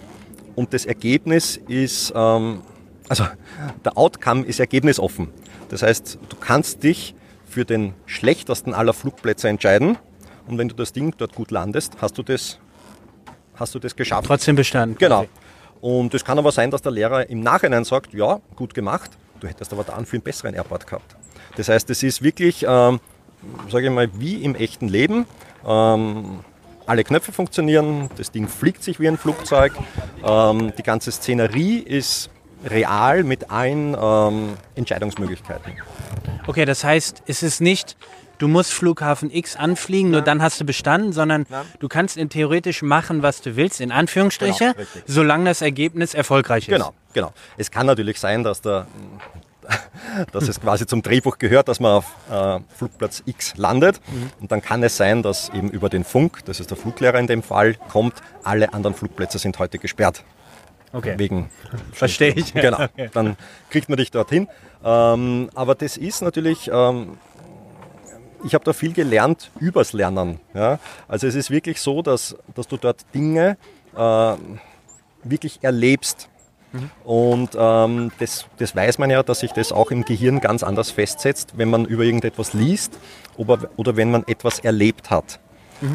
und 0.55 0.73
das 0.73 0.87
Ergebnis 0.87 1.59
ist, 1.69 2.13
ähm, 2.17 2.63
also 3.09 3.25
der 3.85 3.97
Outcome 3.97 4.45
ist 4.45 4.61
ergebnisoffen. 4.61 5.29
Das 5.69 5.83
heißt, 5.83 6.19
du 6.29 6.37
kannst 6.37 6.83
dich 6.83 7.15
für 7.49 7.65
den 7.65 7.95
schlechtesten 8.07 8.75
aller 8.75 8.93
Flugplätze 8.93 9.49
entscheiden 9.49 9.99
und 10.47 10.59
wenn 10.59 10.69
du 10.69 10.75
das 10.75 10.93
Ding 10.93 11.15
dort 11.17 11.35
gut 11.35 11.51
landest, 11.51 11.95
hast 12.01 12.19
du 12.19 12.23
das, 12.23 12.59
hast 13.55 13.75
du 13.75 13.79
das 13.79 13.97
geschafft. 13.97 14.27
Trotzdem 14.27 14.57
bestanden. 14.57 14.97
Genau. 14.99 15.27
Und 15.81 16.15
es 16.15 16.25
kann 16.25 16.39
aber 16.39 16.53
sein, 16.53 16.71
dass 16.71 16.83
der 16.83 16.93
Lehrer 16.93 17.29
im 17.29 17.41
Nachhinein 17.41 17.85
sagt, 17.85 18.15
ja, 18.15 18.41
gut 18.55 18.75
gemacht, 18.75 19.11
du 19.41 19.49
hättest 19.49 19.73
aber 19.73 19.85
da 19.85 19.95
einen 19.95 20.07
viel 20.07 20.21
besseren 20.21 20.55
Airport 20.55 20.87
gehabt. 20.87 21.17
Das 21.57 21.69
heißt, 21.69 21.89
es 21.91 22.03
ist 22.03 22.23
wirklich, 22.23 22.65
ähm, 22.69 23.01
sage 23.71 23.87
ich 23.87 23.93
mal, 23.93 24.09
wie 24.19 24.43
im 24.43 24.55
echten 24.55 24.89
Leben. 24.89 25.27
Ähm, 25.67 26.41
alle 26.87 27.03
Knöpfe 27.03 27.33
funktionieren, 27.33 28.11
das 28.17 28.31
Ding 28.31 28.47
fliegt 28.47 28.83
sich 28.83 29.01
wie 29.01 29.09
ein 29.09 29.19
Flugzeug, 29.19 29.73
ähm, 30.25 30.73
die 30.79 30.83
ganze 30.83 31.11
Szenerie 31.11 31.79
ist 31.79 32.31
real 32.65 33.23
mit 33.25 33.51
allen 33.51 33.97
ähm, 34.01 34.55
Entscheidungsmöglichkeiten. 34.75 35.73
Okay, 36.47 36.65
das 36.65 36.85
heißt, 36.85 37.23
es 37.27 37.43
ist 37.43 37.61
nicht, 37.61 37.97
du 38.39 38.49
musst 38.49 38.73
Flughafen 38.73 39.31
X 39.31 39.57
anfliegen, 39.57 40.11
nur 40.11 40.23
dann 40.23 40.43
hast 40.43 40.61
du 40.61 40.65
bestanden, 40.65 41.13
sondern 41.13 41.47
Nein. 41.49 41.67
du 41.81 41.89
kannst 41.89 42.17
in 42.17 42.29
theoretisch 42.29 42.83
machen, 42.83 43.23
was 43.23 43.41
du 43.41 43.57
willst, 43.57 43.81
in 43.81 43.93
Anführungsstriche, 43.93 44.75
Genau, 44.77 44.89
solange 45.07 45.47
das 45.47 45.63
Ergebnis 45.63 46.15
erfolgreich 46.15 46.69
ist. 46.69 46.75
Genau, 46.75 46.93
genau. 47.13 47.33
Es 47.57 47.71
kann 47.71 47.87
natürlich 47.87 48.21
sein, 48.21 48.45
dass, 48.45 48.61
der, 48.61 48.87
dass 50.33 50.49
es 50.49 50.61
quasi 50.61 50.87
zum 50.87 51.03
Drehbuch 51.03 51.39
gehört, 51.39 51.69
dass 51.69 51.81
man 51.81 51.93
auf 51.93 52.07
äh, 52.31 52.61
Flugplatz 52.77 53.23
X 53.27 53.57
landet. 53.57 54.01
Und 54.41 54.53
dann 54.53 54.63
kann 54.63 54.83
es 54.83 54.97
sein, 54.97 55.23
dass 55.23 55.49
eben 55.51 55.71
über 55.71 55.89
den 55.89 56.05
Funk, 56.05 56.45
das 56.45 56.61
ist 56.61 56.71
der 56.71 56.77
Fluglehrer 56.77 57.19
in 57.19 57.27
dem 57.27 57.43
Fall, 57.43 57.75
kommt, 57.89 58.15
alle 58.45 58.73
anderen 58.73 58.95
Flugplätze 58.95 59.39
sind 59.39 59.59
heute 59.59 59.79
gesperrt. 59.79 60.25
Okay. 60.97 61.15
Wegen 61.19 61.51
Verstehe 61.93 62.33
ich. 62.35 62.55
Genau, 62.55 62.83
Okay. 62.85 63.11
dann 63.13 63.37
kriegt 63.71 63.89
man 63.89 63.99
dich 63.99 64.11
dorthin. 64.11 64.49
Ähm, 64.85 65.51
aber 65.55 65.75
das 65.75 65.97
ist 65.97 66.23
natürlich, 66.23 66.71
ähm, 66.73 67.19
ich 68.45 68.55
habe 68.55 68.65
da 68.65 68.73
viel 68.73 68.93
gelernt 68.93 69.51
übers 69.61 69.93
Lernen. 69.93 70.41
Ja? 70.55 70.79
Also 71.09 71.27
es 71.27 71.35
ist 71.35 71.51
wirklich 71.51 71.81
so, 71.81 72.03
dass, 72.03 72.37
dass 72.55 72.67
du 72.69 72.77
dort 72.77 73.05
Dinge 73.15 73.57
äh, 73.97 74.35
wirklich 75.25 75.59
erlebst. 75.63 76.29
Und 77.05 77.51
ähm, 77.59 78.13
das, 78.19 78.45
das 78.59 78.77
weiß 78.77 78.99
man 78.99 79.09
ja, 79.09 79.23
dass 79.23 79.41
sich 79.41 79.53
das 79.53 79.73
auch 79.73 79.91
im 79.91 80.05
Gehirn 80.05 80.41
ganz 80.41 80.63
anders 80.63 80.91
festsetzt, 80.91 81.55
wenn 81.57 81.71
man 81.71 81.87
über 81.87 82.03
irgendetwas 82.05 82.53
liest 82.53 82.99
oder, 83.39 83.71
oder 83.77 83.97
wenn 83.97 84.11
man 84.11 84.25
etwas 84.27 84.59
erlebt 84.59 85.09
hat. 85.11 85.41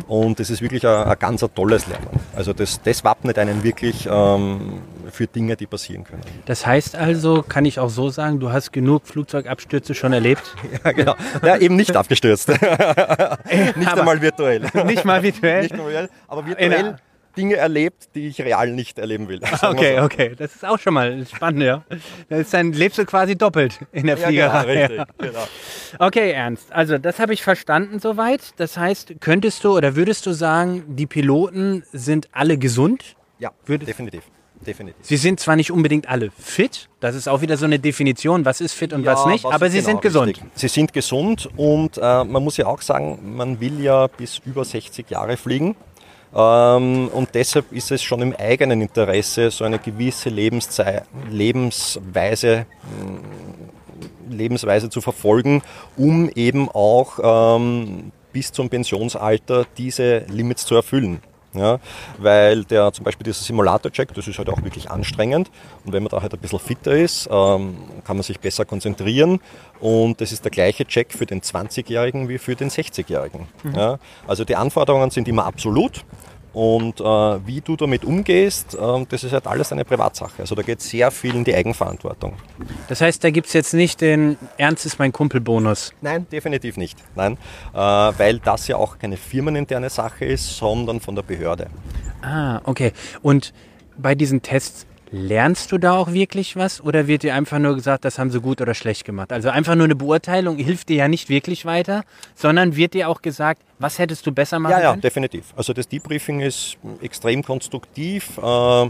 Und 0.08 0.40
das 0.40 0.50
ist 0.50 0.62
wirklich 0.62 0.86
ein, 0.86 1.04
ein 1.08 1.20
ganz 1.20 1.44
ein 1.44 1.54
tolles 1.54 1.88
Lernen. 1.88 2.08
Also 2.36 2.54
das, 2.54 2.82
das 2.82 3.04
wappnet 3.04 3.38
einen 3.40 3.64
wirklich 3.64 4.08
ähm, 4.10 4.82
für 5.12 5.28
Dinge, 5.28 5.56
die 5.56 5.66
passieren 5.68 6.04
können. 6.04 6.22
Das 6.46 6.66
heißt 6.66 6.96
also, 6.96 7.44
kann 7.44 7.66
ich 7.66 7.80
auch 7.80 7.90
so 7.90 8.10
sagen, 8.10 8.40
du 8.40 8.52
hast 8.52 8.72
genug 8.72 9.08
Flugzeugabstürze 9.08 9.94
schon 9.96 10.14
erlebt? 10.14 10.44
Ja, 10.84 10.92
genau. 10.94 11.16
Ja, 11.44 11.58
eben 11.58 11.76
nicht 11.76 11.96
abgestürzt. 11.96 12.48
nicht 12.50 12.62
aber- 13.88 14.00
einmal 14.00 14.22
virtuell. 14.22 14.62
Nicht 14.86 15.06
mal 15.06 15.22
virtuell? 15.22 15.64
Nicht 15.64 15.76
virtuell, 15.76 16.10
aber 16.28 16.46
virtuell 16.46 16.96
Dinge 17.38 17.56
erlebt, 17.56 18.10
die 18.16 18.28
ich 18.28 18.42
real 18.42 18.72
nicht 18.72 19.00
erleben 19.00 19.28
will. 19.28 19.40
Okay, 19.62 19.98
so. 19.98 20.04
okay, 20.04 20.36
das 20.38 20.56
ist 20.56 20.66
auch 20.66 20.80
schon 20.80 20.94
mal 20.94 21.26
spannend, 21.26 21.64
ja. 21.64 21.84
Dann 22.52 22.74
lebst 22.74 22.98
du 22.98 23.06
quasi 23.06 23.36
doppelt 23.38 23.80
in 23.92 24.08
der 24.08 24.18
Ja, 24.18 24.30
genau, 24.30 24.62
richtig. 24.90 25.02
Genau. 25.18 25.48
Okay, 26.00 26.32
Ernst. 26.32 26.72
Also 26.72 26.98
das 26.98 27.20
habe 27.20 27.34
ich 27.34 27.44
verstanden 27.44 28.00
soweit. 28.00 28.42
Das 28.58 28.78
heißt, 28.78 29.16
könntest 29.20 29.64
du 29.64 29.76
oder 29.76 29.96
würdest 29.96 30.26
du 30.26 30.32
sagen, 30.34 30.84
die 30.88 31.06
Piloten 31.08 31.84
sind 31.92 32.28
alle 32.32 32.58
gesund? 32.58 33.16
Ja, 33.40 33.52
Würde- 33.66 33.86
definitiv. 33.86 34.24
definitiv. 34.66 34.98
Sie 35.06 35.18
sind 35.18 35.40
zwar 35.40 35.56
nicht 35.56 35.72
unbedingt 35.72 36.08
alle 36.08 36.30
fit, 36.38 36.90
das 37.00 37.16
ist 37.16 37.28
auch 37.28 37.42
wieder 37.42 37.58
so 37.58 37.66
eine 37.66 37.80
Definition, 37.80 38.46
was 38.46 38.62
ist 38.62 38.74
fit 38.74 38.94
und 38.94 39.06
was 39.06 39.26
nicht, 39.26 39.46
aber 39.46 39.66
ist 39.68 39.72
sie 39.74 39.80
genau 39.80 39.90
sind 39.90 40.02
gesund. 40.04 40.28
richtig. 40.28 40.46
Sie 40.54 40.68
sind 40.68 40.94
gesund 40.94 41.50
und 41.58 41.98
äh, 41.98 42.24
man 42.24 42.44
muss 42.44 42.58
ja 42.58 42.68
auch 42.68 42.82
sagen, 42.82 43.36
man 43.36 43.60
will 43.60 43.80
ja 43.82 44.06
bis 44.08 44.40
über 44.46 44.64
60 44.64 45.10
Jahre 45.10 45.38
fliegen. 45.38 45.76
Ähm, 46.36 47.10
und 47.10 47.30
deshalb 47.34 47.72
ist 47.72 47.92
es 47.92 48.02
schon 48.02 48.22
im 48.22 48.36
eigenen 48.36 48.82
Interesse, 48.82 49.52
so 49.52 49.66
eine 49.66 49.80
gewisse 49.80 50.30
Lebenszei 50.30 51.04
Lebensweise, 51.30 52.66
mh, 52.84 54.36
Lebensweise 54.36 54.90
zu 54.90 55.02
verfolgen, 55.02 55.62
um 55.98 56.30
eben 56.30 56.70
auch 56.70 57.58
ähm, 57.58 58.12
bis 58.32 58.52
zum 58.52 58.70
Pensionsalter 58.70 59.66
diese 59.78 60.20
Limits 60.30 60.66
zu 60.66 60.76
erfüllen. 60.76 61.22
Ja, 61.54 61.80
weil 62.18 62.64
der 62.64 62.94
zum 62.94 63.04
Beispiel 63.04 63.26
dieser 63.26 63.44
Simulator-Check, 63.44 64.14
das 64.14 64.28
ist 64.28 64.38
halt 64.38 64.50
auch 64.50 64.64
wirklich 64.64 64.90
anstrengend. 64.90 65.52
Und 65.86 65.92
wenn 65.92 66.02
man 66.02 66.10
da 66.10 66.22
halt 66.22 66.34
ein 66.34 66.40
bisschen 66.40 66.60
fitter 66.60 66.94
ist, 66.94 67.28
ähm, 67.30 67.78
kann 68.06 68.16
man 68.16 68.24
sich 68.24 68.40
besser 68.40 68.64
konzentrieren. 68.64 69.42
Und 69.82 70.22
das 70.22 70.32
ist 70.32 70.46
der 70.46 70.52
gleiche 70.52 70.86
Check 70.86 71.12
für 71.12 71.26
den 71.26 71.42
20-Jährigen 71.42 72.30
wie 72.30 72.38
für 72.38 72.56
den 72.56 72.70
60-Jährigen. 72.70 73.48
Ja, 73.76 74.00
also 74.28 74.46
die 74.46 74.56
Anforderungen 74.56 75.10
sind 75.10 75.28
immer 75.28 75.46
absolut. 75.46 76.06
Und 76.54 77.00
äh, 77.00 77.04
wie 77.04 77.62
du 77.62 77.78
damit 77.78 78.04
umgehst, 78.04 78.78
ähm, 78.80 79.06
das 79.10 79.24
ist 79.24 79.32
halt 79.32 79.48
alles 79.48 79.72
eine 79.72 79.86
Privatsache. 79.86 80.42
Also 80.42 80.54
da 80.56 80.62
geht 80.62 80.82
sehr 80.82 81.10
viel 81.10 81.36
in 81.36 81.44
die 81.44 81.56
Eigenverantwortung. 81.56 82.34
Das 82.90 83.00
heißt, 83.00 83.24
da 83.24 83.30
gibt 83.30 83.48
es 83.48 83.54
jetzt 83.54 83.74
nicht 83.74 84.02
den 84.02 84.38
Ernst 84.58 84.86
ist 84.86 85.00
mein 85.00 85.14
Kumpel-Bonus. 85.14 85.94
Nein, 86.02 86.28
definitiv 86.30 86.76
nicht. 86.76 86.98
Nein, 87.16 87.38
äh, 87.74 87.78
weil 87.78 88.40
das 88.40 88.68
ja 88.68 88.76
auch 88.76 89.00
keine 89.00 89.16
firmeninterne 89.16 89.90
Sache 89.90 90.26
ist, 90.26 90.58
sondern 90.58 91.00
von 91.00 91.16
der 91.16 91.24
Behörde. 91.24 91.68
Ah, 92.22 92.60
okay. 92.66 92.92
Und 93.22 93.54
bei 93.98 94.16
diesen 94.16 94.42
Tests 94.42 94.86
lernst 95.12 95.72
du 95.72 95.78
da 95.78 95.94
auch 95.98 96.14
wirklich 96.14 96.56
was 96.56 96.82
oder 96.82 97.06
wird 97.08 97.24
dir 97.24 97.36
einfach 97.36 97.60
nur 97.60 97.76
gesagt, 97.76 98.06
das 98.06 98.18
haben 98.18 98.32
sie 98.32 98.40
gut 98.40 98.62
oder 98.62 98.74
schlecht 98.74 99.04
gemacht? 99.06 99.32
Also 99.34 99.50
einfach 99.50 99.76
nur 99.76 99.84
eine 99.84 99.96
Beurteilung 99.96 100.58
hilft 100.58 100.90
dir 100.90 100.96
ja 100.98 101.08
nicht 101.08 101.30
wirklich 101.30 101.66
weiter, 101.66 102.04
sondern 102.34 102.76
wird 102.76 102.94
dir 102.94 103.10
auch 103.10 103.22
gesagt, 103.22 103.62
was 103.78 104.00
hättest 104.00 104.26
du 104.26 104.32
besser 104.32 104.60
machen 104.60 104.72
Ja, 104.72 104.82
ja, 104.82 104.90
können? 104.92 105.02
definitiv. 105.02 105.54
Also 105.56 105.74
das 105.74 105.88
Debriefing 105.88 106.40
ist 106.40 106.78
extrem 107.02 107.44
konstruktiv. 107.44 108.38
Äh, 108.38 108.90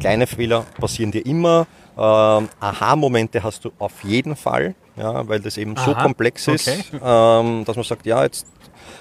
kleine 0.00 0.26
Fehler 0.26 0.64
passieren 0.80 1.12
dir 1.12 1.24
immer. 1.26 1.66
Äh, 1.96 2.00
Aha-Momente 2.00 3.42
hast 3.42 3.64
du 3.64 3.70
auf 3.78 4.04
jeden 4.04 4.36
Fall, 4.36 4.74
ja, 4.98 5.28
weil 5.28 5.40
das 5.40 5.56
eben 5.56 5.76
so 5.76 5.92
Aha, 5.92 6.02
komplex 6.02 6.48
ist, 6.48 6.68
okay. 6.68 6.82
ähm, 7.02 7.64
dass 7.64 7.76
man 7.76 7.84
sagt, 7.84 8.06
ja, 8.06 8.22
jetzt, 8.22 8.46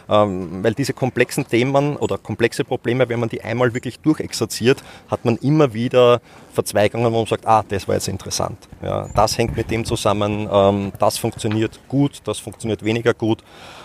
ähm, 0.10 0.64
weil 0.64 0.74
diese 0.74 0.94
komplexen 0.94 1.48
Themen 1.48 1.96
oder 1.98 2.18
komplexe 2.18 2.64
Probleme, 2.64 3.08
wenn 3.10 3.20
man 3.20 3.30
die 3.30 3.42
einmal 3.42 3.74
wirklich 3.74 4.00
durchexerziert, 4.00 4.84
hat 5.10 5.26
man 5.26 5.38
immer 5.38 5.74
wieder 5.74 6.22
Verzweigungen, 6.54 7.12
wo 7.12 7.18
man 7.18 7.26
sagt, 7.26 7.46
ah, 7.46 7.64
das 7.68 7.88
war 7.88 7.96
jetzt 7.96 8.08
interessant. 8.08 8.58
Ja, 8.82 9.10
das 9.14 9.38
hängt 9.38 9.56
mit 9.56 9.70
dem 9.72 9.86
zusammen, 9.86 10.48
ähm, 10.52 10.92
das 11.00 11.18
funktioniert 11.18 11.80
gut, 11.88 12.22
das 12.26 12.40
funktioniert 12.40 12.84
weniger 12.84 13.14
gut. 13.14 13.42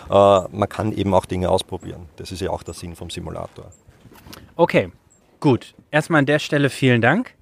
Äh, 0.09 0.11
man 0.11 0.69
kann 0.69 0.91
eben 0.93 1.13
auch 1.13 1.25
Dinge 1.25 1.49
ausprobieren. 1.49 2.07
Das 2.17 2.31
ist 2.31 2.41
ja 2.41 2.49
auch 2.49 2.63
der 2.63 2.73
Sinn 2.73 2.95
vom 2.95 3.09
Simulator. 3.09 3.71
Okay, 4.55 4.91
gut. 5.39 5.73
Erstmal 5.91 6.19
an 6.19 6.25
der 6.25 6.39
Stelle 6.39 6.69
vielen 6.69 7.01
Dank. 7.01 7.33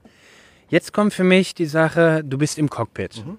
Jetzt 0.70 0.94
kommt 0.94 1.14
für 1.14 1.26
mich 1.26 1.54
die 1.54 1.66
Sache, 1.66 2.24
du 2.24 2.38
bist 2.38 2.58
im 2.58 2.70
Cockpit. 2.70 3.26
Mhm. 3.26 3.38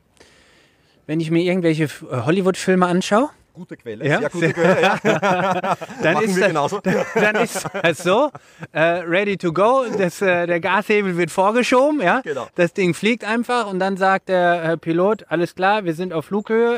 Wenn 1.07 1.21
ich 1.21 1.31
mir 1.31 1.43
irgendwelche 1.43 1.85
äh, 1.85 1.89
Hollywood-Filme 2.25 2.87
anschaue, 2.87 3.31
Gute 3.55 3.77
Quelle, 3.77 4.07
Ja? 4.09 4.19
sehr 4.21 4.31
gute 4.31 4.53
Quelle. 4.55 4.81
Ja. 4.81 4.99
dann 6.03 6.23
ist, 6.23 6.41
das, 6.41 6.55
dann 7.15 7.37
ist 7.37 7.69
das 7.83 7.99
so, 7.99 8.31
äh, 8.73 8.81
ready 8.81 9.37
to 9.37 9.53
go, 9.53 9.85
das, 9.99 10.23
äh, 10.23 10.47
der 10.47 10.59
Gashebel 10.59 11.19
wird 11.19 11.31
vorgeschoben, 11.31 12.01
ja? 12.01 12.23
Genau. 12.25 12.47
das 12.55 12.73
Ding 12.73 12.95
fliegt 12.95 13.25
einfach 13.25 13.67
und 13.67 13.79
dann 13.79 13.99
sagt 13.99 14.31
der 14.31 14.65
äh, 14.65 14.77
Pilot, 14.79 15.27
alles 15.29 15.55
klar, 15.55 15.85
wir 15.85 15.93
sind 15.93 16.15
auf 16.15 16.25
Flughöhe, 16.25 16.77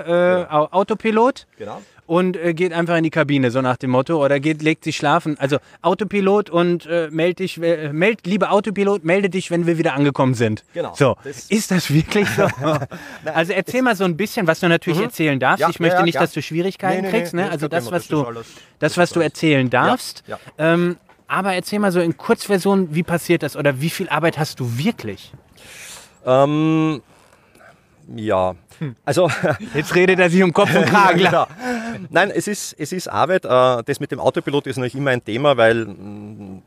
äh, 0.48 0.52
Au- 0.52 0.66
Autopilot 0.72 1.46
Genau. 1.58 1.80
Und 2.06 2.36
äh, 2.36 2.52
geht 2.54 2.72
einfach 2.72 2.96
in 2.96 3.04
die 3.04 3.10
Kabine, 3.10 3.50
so 3.50 3.60
nach 3.62 3.76
dem 3.76 3.90
Motto, 3.90 4.22
oder 4.22 4.38
geht, 4.40 4.60
legt 4.62 4.84
sich 4.84 4.96
schlafen. 4.96 5.36
Also 5.38 5.58
Autopilot 5.82 6.50
und 6.50 6.84
äh, 6.86 7.08
meld 7.10 7.38
dich, 7.38 7.60
äh, 7.62 7.92
meld, 7.92 8.26
lieber 8.26 8.52
Autopilot, 8.52 9.04
melde 9.04 9.30
dich, 9.30 9.50
wenn 9.50 9.66
wir 9.66 9.78
wieder 9.78 9.94
angekommen 9.94 10.34
sind. 10.34 10.64
Genau. 10.74 10.92
So, 10.94 11.16
Das- 11.24 11.50
ist 11.50 11.70
das 11.70 11.92
wirklich 11.92 12.28
so? 12.30 12.46
also 13.24 13.52
erzähl 13.52 13.82
mal 13.82 13.96
so 13.96 14.04
ein 14.04 14.16
bisschen, 14.16 14.46
was 14.46 14.60
du 14.60 14.68
natürlich 14.68 15.00
erzählen 15.00 15.38
darfst. 15.40 15.60
Mhm. 15.60 15.62
Ja, 15.62 15.70
ich 15.70 15.80
möchte 15.80 15.96
ja, 15.98 16.02
nicht, 16.04 16.14
ja. 16.16 16.20
dass 16.20 16.32
du 16.32 16.42
Schwierigkeiten 16.42 17.02
Nee, 17.02 17.10
nee, 17.10 17.18
kriegst, 17.18 17.34
ne? 17.34 17.44
nee, 17.44 17.48
Also 17.48 17.68
das, 17.68 17.90
was 17.90 18.06
du, 18.08 18.22
alles- 18.22 18.46
das, 18.80 18.96
was 18.98 19.10
du 19.10 19.20
erzählen 19.20 19.70
darfst. 19.70 20.24
Ähm, 20.58 20.96
aber 21.26 21.54
erzähl 21.54 21.78
mal 21.78 21.90
so 21.90 22.00
in 22.00 22.16
Kurzversion, 22.18 22.94
wie 22.94 23.02
passiert 23.02 23.42
das 23.42 23.56
oder 23.56 23.80
wie 23.80 23.88
viel 23.90 24.08
Arbeit 24.10 24.38
hast 24.38 24.60
du 24.60 24.76
wirklich? 24.78 25.32
Ähm, 26.26 27.00
ja, 28.14 28.54
also 29.04 29.30
Jetzt 29.74 29.94
redet 29.94 30.18
er 30.18 30.30
sich 30.30 30.42
um 30.42 30.52
Kopf 30.52 30.74
und 30.74 30.86
Kragen. 30.86 31.18
genau. 31.24 31.46
Nein, 32.10 32.30
es 32.30 32.48
ist, 32.48 32.74
es 32.78 32.92
ist 32.92 33.08
Arbeit. 33.08 33.44
Äh, 33.44 33.82
Das 33.84 34.00
mit 34.00 34.10
dem 34.10 34.20
Autopilot 34.20 34.66
ist 34.66 34.76
natürlich 34.76 34.94
immer 34.96 35.10
ein 35.10 35.24
Thema, 35.24 35.56
weil 35.56 35.86
mh, 35.86 36.62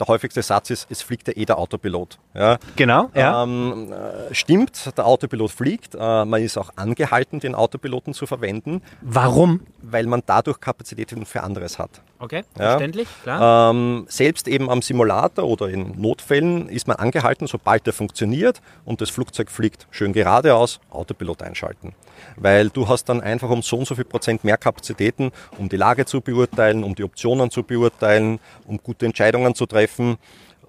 der 0.00 0.06
häufigste 0.08 0.42
Satz 0.42 0.70
ist, 0.70 0.86
es 0.90 1.02
fliegt 1.02 1.28
ja 1.28 1.34
eh 1.36 1.44
der 1.44 1.58
Autopilot. 1.58 2.18
Ja. 2.34 2.58
Genau, 2.76 3.10
ja. 3.14 3.42
Ähm, 3.44 3.92
äh, 3.92 4.34
stimmt, 4.34 4.96
der 4.96 5.06
Autopilot 5.06 5.50
fliegt. 5.50 5.94
Äh, 5.94 6.24
man 6.24 6.42
ist 6.42 6.56
auch 6.58 6.70
angehalten, 6.76 7.40
den 7.40 7.54
Autopiloten 7.54 8.14
zu 8.14 8.26
verwenden, 8.26 8.82
Warum? 9.00 9.60
weil 9.80 10.06
man 10.06 10.22
dadurch 10.26 10.60
Kapazitäten 10.60 11.24
für 11.26 11.42
anderes 11.42 11.78
hat. 11.78 12.00
Okay, 12.22 12.44
Ja. 12.56 12.70
verständlich, 12.70 13.08
klar. 13.24 13.70
Ähm, 13.72 14.06
selbst 14.08 14.46
eben 14.46 14.70
am 14.70 14.80
Simulator 14.80 15.44
oder 15.44 15.68
in 15.68 16.00
Notfällen 16.00 16.68
ist 16.68 16.86
man 16.86 16.96
angehalten, 16.98 17.48
sobald 17.48 17.84
der 17.84 17.92
funktioniert 17.92 18.62
und 18.84 19.00
das 19.00 19.10
Flugzeug 19.10 19.50
fliegt 19.50 19.88
schön 19.90 20.12
geradeaus, 20.12 20.78
Autopilot 20.90 21.42
einschalten. 21.42 21.94
Weil 22.36 22.70
du 22.70 22.86
hast 22.86 23.08
dann 23.08 23.20
einfach 23.20 23.50
um 23.50 23.60
so 23.62 23.78
und 23.78 23.88
so 23.88 23.96
viel 23.96 24.04
Prozent 24.04 24.44
mehr 24.44 24.56
Kapazitäten, 24.56 25.32
um 25.58 25.68
die 25.68 25.76
Lage 25.76 26.04
zu 26.04 26.20
beurteilen, 26.20 26.84
um 26.84 26.94
die 26.94 27.02
Optionen 27.02 27.50
zu 27.50 27.64
beurteilen, 27.64 28.38
um 28.68 28.78
gute 28.78 29.04
Entscheidungen 29.04 29.56
zu 29.56 29.66
treffen. 29.66 30.16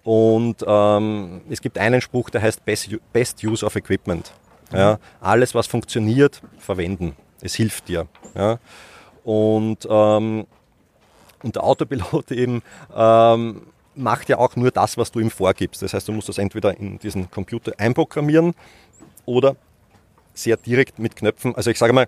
Und 0.03 0.57
ähm, 0.65 1.41
es 1.51 1.61
gibt 1.61 1.77
einen 1.77 2.01
Spruch, 2.01 2.31
der 2.31 2.41
heißt 2.41 2.65
Best, 2.65 2.89
Best 3.13 3.43
Use 3.43 3.63
of 3.63 3.75
Equipment. 3.75 4.33
Ja, 4.73 4.97
alles, 5.21 5.53
was 5.53 5.67
funktioniert, 5.67 6.41
verwenden. 6.57 7.15
Es 7.41 7.53
hilft 7.53 7.89
dir. 7.89 8.07
Ja. 8.33 8.57
Und 9.23 9.87
ähm, 9.87 10.47
und 11.43 11.55
der 11.55 11.63
Autopilot 11.63 12.31
eben 12.31 12.61
ähm, 12.95 13.61
macht 13.95 14.29
ja 14.29 14.37
auch 14.37 14.55
nur 14.55 14.71
das, 14.71 14.97
was 14.97 15.11
du 15.11 15.19
ihm 15.19 15.29
vorgibst. 15.29 15.81
Das 15.81 15.93
heißt, 15.93 16.07
du 16.07 16.13
musst 16.13 16.29
das 16.29 16.37
entweder 16.37 16.77
in 16.77 16.99
diesen 16.99 17.29
Computer 17.29 17.73
einprogrammieren 17.77 18.53
oder 19.25 19.55
sehr 20.33 20.57
direkt 20.57 20.99
mit 20.99 21.15
Knöpfen. 21.15 21.55
Also 21.55 21.69
ich 21.69 21.77
sage 21.77 21.93
mal, 21.93 22.07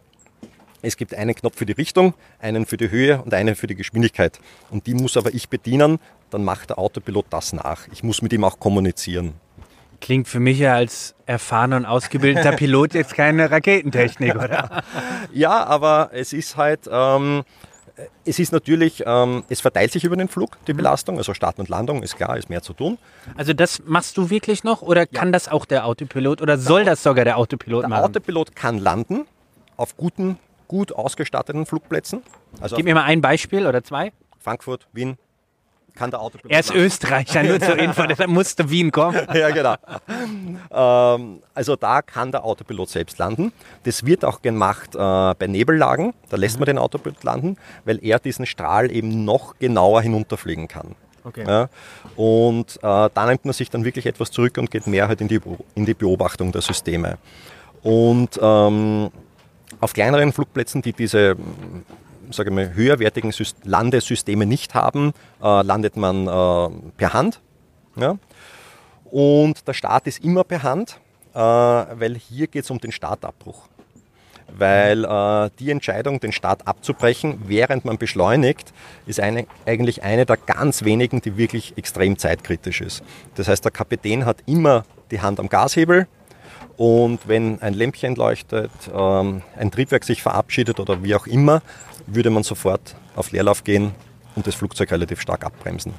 es 0.81 0.97
gibt 0.97 1.13
einen 1.13 1.33
Knopf 1.33 1.57
für 1.57 1.65
die 1.65 1.73
Richtung, 1.73 2.13
einen 2.39 2.65
für 2.65 2.77
die 2.77 2.89
Höhe 2.89 3.21
und 3.21 3.33
einen 3.33 3.55
für 3.55 3.67
die 3.67 3.75
Geschwindigkeit. 3.75 4.39
Und 4.69 4.87
die 4.87 4.93
muss 4.93 5.17
aber 5.17 5.33
ich 5.33 5.49
bedienen, 5.49 5.99
dann 6.29 6.43
macht 6.43 6.69
der 6.69 6.79
Autopilot 6.79 7.25
das 7.29 7.53
nach. 7.53 7.87
Ich 7.91 8.03
muss 8.03 8.21
mit 8.21 8.33
ihm 8.33 8.43
auch 8.43 8.59
kommunizieren. 8.59 9.33
Klingt 10.01 10.27
für 10.27 10.39
mich 10.39 10.59
ja 10.59 10.75
als 10.75 11.15
erfahrener 11.25 11.77
und 11.77 11.85
ausgebildeter 11.85 12.51
Pilot 12.57 12.93
jetzt 12.93 13.15
keine 13.15 13.49
Raketentechnik, 13.49 14.35
oder? 14.35 14.83
Ja, 15.33 15.63
aber 15.63 16.09
es 16.13 16.33
ist 16.33 16.57
halt, 16.57 16.81
ähm, 16.91 17.43
es 18.25 18.39
ist 18.39 18.51
natürlich, 18.51 19.03
ähm, 19.05 19.43
es 19.49 19.61
verteilt 19.61 19.91
sich 19.91 20.03
über 20.03 20.15
den 20.15 20.27
Flug, 20.27 20.57
die 20.67 20.73
Belastung. 20.73 21.17
Also 21.17 21.33
Start 21.33 21.59
und 21.59 21.69
Landung 21.69 22.03
ist 22.03 22.17
klar, 22.17 22.37
ist 22.37 22.49
mehr 22.49 22.61
zu 22.61 22.73
tun. 22.73 22.97
Also 23.35 23.53
das 23.53 23.81
machst 23.85 24.17
du 24.17 24.29
wirklich 24.29 24.63
noch 24.63 24.81
oder 24.81 25.05
kann 25.05 25.31
das 25.31 25.47
auch 25.47 25.65
der 25.65 25.85
Autopilot 25.85 26.41
oder 26.41 26.57
soll 26.57 26.83
das 26.85 27.03
sogar 27.03 27.25
der 27.25 27.37
Autopilot 27.37 27.83
Der 27.83 27.89
machen? 27.89 28.03
Autopilot 28.03 28.55
kann 28.55 28.79
landen 28.79 29.25
auf 29.77 29.95
guten, 29.97 30.37
gut 30.67 30.93
ausgestatteten 30.93 31.65
Flugplätzen. 31.65 32.21
Also 32.59 32.75
Gib 32.75 32.85
mir 32.85 32.95
mal 32.95 33.03
ein 33.03 33.21
Beispiel 33.21 33.67
oder 33.67 33.83
zwei. 33.83 34.11
Frankfurt, 34.39 34.87
Wien 34.93 35.17
kann 35.95 36.11
der 36.11 36.21
Autopilot 36.21 36.51
Er 36.51 36.59
ist 36.59 36.69
landen. 36.69 36.83
Österreicher, 36.83 37.43
nur 37.43 37.59
zur 37.59 37.77
Info, 37.77 38.03
deshalb 38.03 38.29
musste 38.39 38.69
Wien 38.69 38.91
kommen. 38.91 39.19
ja, 39.33 39.49
genau. 39.49 39.75
ähm, 40.71 41.41
also 41.53 41.75
da 41.75 42.01
kann 42.01 42.31
der 42.31 42.43
Autopilot 42.43 42.89
selbst 42.89 43.17
landen. 43.17 43.51
Das 43.83 44.05
wird 44.05 44.25
auch 44.25 44.41
gemacht 44.41 44.95
äh, 44.95 44.97
bei 44.97 45.47
Nebellagen. 45.47 46.13
Da 46.29 46.37
lässt 46.37 46.59
man 46.59 46.65
den 46.65 46.77
Autopilot 46.77 47.23
landen, 47.23 47.57
weil 47.85 48.03
er 48.03 48.19
diesen 48.19 48.45
Strahl 48.45 48.91
eben 48.91 49.25
noch 49.25 49.57
genauer 49.59 50.01
hinunterfliegen 50.01 50.67
kann. 50.67 50.95
Okay. 51.23 51.43
Ja, 51.47 51.69
und 52.15 52.77
äh, 52.77 53.09
da 53.11 53.25
nimmt 53.25 53.45
man 53.45 53.53
sich 53.53 53.71
dann 53.71 53.83
wirklich 53.83 54.05
etwas 54.05 54.29
zurück 54.29 54.59
und 54.59 54.69
geht 54.69 54.85
mehr 54.85 55.07
halt 55.07 55.21
in 55.21 55.27
die, 55.27 55.41
in 55.73 55.85
die 55.85 55.95
Beobachtung 55.95 56.51
der 56.51 56.61
Systeme. 56.61 57.17
Und 57.81 58.39
ähm, 58.39 59.09
auf 59.79 59.93
kleineren 59.93 60.33
Flugplätzen, 60.33 60.83
die 60.83 60.93
diese 60.93 61.35
sage 62.31 62.49
ich 62.49 62.55
mal, 62.55 62.73
höherwertigen 62.73 63.31
Sys- 63.31 63.55
Landesysteme 63.63 64.45
nicht 64.45 64.73
haben, 64.73 65.13
äh, 65.41 65.61
landet 65.61 65.97
man 65.97 66.27
äh, 66.27 66.91
per 66.97 67.13
Hand. 67.13 67.41
Ja? 67.95 68.17
Und 69.11 69.67
der 69.67 69.73
Start 69.73 70.07
ist 70.07 70.23
immer 70.23 70.43
per 70.43 70.63
Hand, 70.63 70.99
äh, 71.33 71.37
weil 71.39 72.15
hier 72.15 72.47
geht 72.47 72.63
es 72.63 72.71
um 72.71 72.79
den 72.79 72.91
Startabbruch. 72.91 73.67
Weil 74.47 75.49
die 75.59 75.71
Entscheidung, 75.71 76.19
den 76.19 76.31
Start 76.31 76.67
abzubrechen, 76.67 77.41
während 77.47 77.83
man 77.83 77.97
beschleunigt, 77.97 78.73
ist 79.07 79.19
eine, 79.19 79.47
eigentlich 79.65 80.03
eine 80.03 80.27
der 80.27 80.37
ganz 80.37 80.83
wenigen, 80.83 81.19
die 81.19 81.35
wirklich 81.35 81.75
extrem 81.77 82.15
zeitkritisch 82.17 82.81
ist. 82.81 83.03
Das 83.33 83.47
heißt, 83.47 83.65
der 83.65 83.71
Kapitän 83.71 84.23
hat 84.23 84.37
immer 84.45 84.85
die 85.09 85.19
Hand 85.19 85.39
am 85.39 85.49
Gashebel 85.49 86.07
und 86.77 87.27
wenn 87.27 87.61
ein 87.61 87.73
Lämpchen 87.73 88.15
leuchtet, 88.15 88.71
ähm, 88.93 89.41
ein 89.57 89.71
Triebwerk 89.71 90.03
sich 90.03 90.21
verabschiedet 90.21 90.79
oder 90.79 91.03
wie 91.03 91.15
auch 91.15 91.27
immer, 91.27 91.61
würde 92.07 92.29
man 92.29 92.43
sofort 92.43 92.95
auf 93.15 93.31
Leerlauf 93.31 93.63
gehen 93.63 93.91
und 94.35 94.45
das 94.47 94.55
Flugzeug 94.55 94.91
relativ 94.91 95.21
stark 95.21 95.45
abbremsen. 95.45 95.93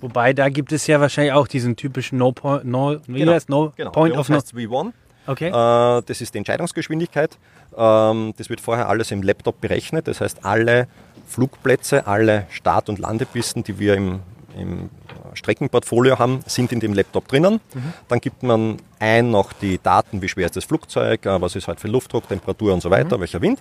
Wobei, 0.00 0.32
da 0.32 0.48
gibt 0.48 0.72
es 0.72 0.86
ja 0.86 1.00
wahrscheinlich 1.00 1.32
auch 1.32 1.46
diesen 1.46 1.76
typischen 1.76 2.18
No, 2.18 2.32
point, 2.32 2.64
no, 2.64 2.96
wie 3.06 3.28
heißt 3.28 3.48
no 3.48 3.72
Point 3.92 4.14
Bei 4.14 4.18
of 4.18 4.28
No. 4.28 4.36
heißt's 4.36 4.52
V1. 4.52 4.92
Okay. 5.26 5.48
Äh, 5.48 6.02
das 6.04 6.20
ist 6.20 6.34
die 6.34 6.38
Entscheidungsgeschwindigkeit. 6.38 7.38
Ähm, 7.76 8.34
das 8.36 8.50
wird 8.50 8.60
vorher 8.60 8.88
alles 8.88 9.12
im 9.12 9.22
Laptop 9.22 9.60
berechnet. 9.60 10.08
Das 10.08 10.20
heißt, 10.20 10.44
alle 10.44 10.88
Flugplätze, 11.28 12.06
alle 12.06 12.46
Start- 12.50 12.88
und 12.88 12.98
Landepisten, 12.98 13.62
die 13.62 13.78
wir 13.78 13.94
im, 13.94 14.20
im 14.56 14.90
Streckenportfolio 15.34 16.18
haben, 16.18 16.40
sind 16.46 16.72
in 16.72 16.80
dem 16.80 16.94
Laptop 16.94 17.28
drinnen. 17.28 17.60
Dann 18.08 18.20
gibt 18.20 18.42
man 18.42 18.78
ein 18.98 19.30
noch 19.30 19.52
die 19.52 19.78
Daten, 19.78 20.22
wie 20.22 20.28
schwer 20.28 20.46
ist 20.46 20.56
das 20.56 20.64
Flugzeug, 20.64 21.26
äh, 21.26 21.40
was 21.40 21.56
ist 21.56 21.68
halt 21.68 21.80
für 21.80 21.88
Luftdruck, 21.88 22.28
Temperatur 22.28 22.72
und 22.74 22.82
so 22.82 22.90
weiter, 22.90 23.18
welcher 23.20 23.40
Wind. 23.40 23.60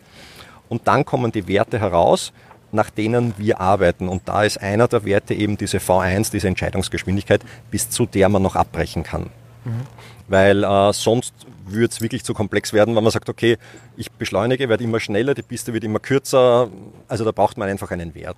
Und 0.69 0.87
dann 0.87 1.05
kommen 1.05 1.31
die 1.31 1.47
Werte 1.47 1.79
heraus, 1.79 2.31
nach 2.71 2.89
denen 2.89 3.33
wir 3.37 3.59
arbeiten. 3.59 4.07
Und 4.07 4.27
da 4.27 4.43
ist 4.43 4.61
einer 4.61 4.87
der 4.87 5.03
Werte 5.03 5.33
eben 5.33 5.57
diese 5.57 5.77
V1, 5.77 6.31
diese 6.31 6.47
Entscheidungsgeschwindigkeit, 6.47 7.41
bis 7.69 7.89
zu 7.89 8.05
der 8.05 8.29
man 8.29 8.41
noch 8.41 8.55
abbrechen 8.55 9.03
kann. 9.03 9.29
Weil 10.27 10.63
äh, 10.63 10.93
sonst 10.93 11.33
würde 11.65 11.87
es 11.87 12.01
wirklich 12.01 12.23
zu 12.23 12.33
komplex 12.33 12.73
werden, 12.73 12.95
wenn 12.95 13.03
man 13.03 13.11
sagt, 13.11 13.29
okay, 13.29 13.57
ich 13.97 14.11
beschleunige, 14.11 14.69
werde 14.69 14.83
immer 14.83 14.99
schneller, 14.99 15.33
die 15.33 15.41
Piste 15.41 15.73
wird 15.73 15.83
immer 15.83 15.99
kürzer. 15.99 16.69
Also 17.07 17.25
da 17.25 17.31
braucht 17.31 17.57
man 17.57 17.69
einfach 17.69 17.91
einen 17.91 18.15
Wert. 18.15 18.37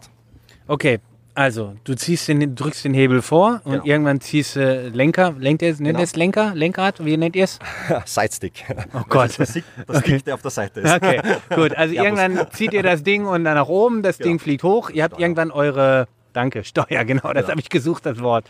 Okay, 0.68 1.00
also 1.36 1.76
du 1.84 1.96
ziehst 1.96 2.28
den, 2.28 2.56
drückst 2.56 2.86
den 2.86 2.93
Hebel 2.93 3.22
vor 3.22 3.62
und 3.63 3.72
Genau. 3.74 3.86
irgendwann 3.86 4.22
ziehst 4.22 4.56
du 4.56 4.89
Lenker, 4.93 5.34
lenkt 5.39 5.62
ihr 5.62 5.72
es, 5.72 5.80
nennt 5.80 5.89
Genau. 5.89 6.00
ihr 6.00 6.04
es 6.04 6.15
Lenker, 6.15 6.54
Lenkrad, 6.56 7.04
wie 7.04 7.17
nennt 7.17 7.36
ihr 7.36 7.46
es? 7.46 7.60
Sidestick. 8.06 8.63
Oh 8.93 9.02
Gott. 9.10 9.30
Das 9.30 9.38
der 9.38 9.46
Stick, 9.48 9.63
der 9.88 10.00
Stick, 10.02 10.26
der 10.26 10.34
auf 10.36 10.41
der 10.41 10.52
Seite 10.52 10.82
ist. 10.82 10.93
Okay, 10.93 11.22
gut. 11.56 11.74
Also 11.78 11.93
Ja, 11.93 12.04
irgendwann 12.04 12.48
zieht 12.52 12.74
ihr 12.74 12.84
das 12.84 13.04
Ding 13.04 13.26
und 13.26 13.43
dann 13.43 13.56
nach 13.56 13.67
oben, 13.67 14.04
das 14.04 14.17
Genau. 14.17 14.30
Ding 14.30 14.39
fliegt 14.39 14.63
hoch. 14.63 14.89
Ihr 14.91 15.04
habt 15.04 15.15
Steuer. 15.15 15.22
irgendwann 15.24 15.52
eure, 15.52 16.08
danke, 16.34 16.63
Steuer, 16.63 17.04
genau, 17.06 17.34
das 17.34 17.48
habe 17.50 17.60
ich 17.60 17.69
gesucht, 17.69 18.06
das 18.06 18.19
Wort. 18.22 18.46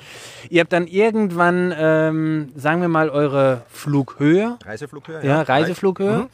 Ihr 0.49 0.61
habt 0.61 0.73
dann 0.73 0.87
irgendwann, 0.87 1.73
ähm, 1.77 2.51
sagen 2.55 2.81
wir 2.81 2.89
mal, 2.89 3.09
eure 3.09 3.61
Flughöhe, 3.69 4.57
Reiseflughöhe? 4.65 5.25
ja, 5.25 5.41
Reiseflughöhe, 5.41 6.17
Mhm. 6.17 6.29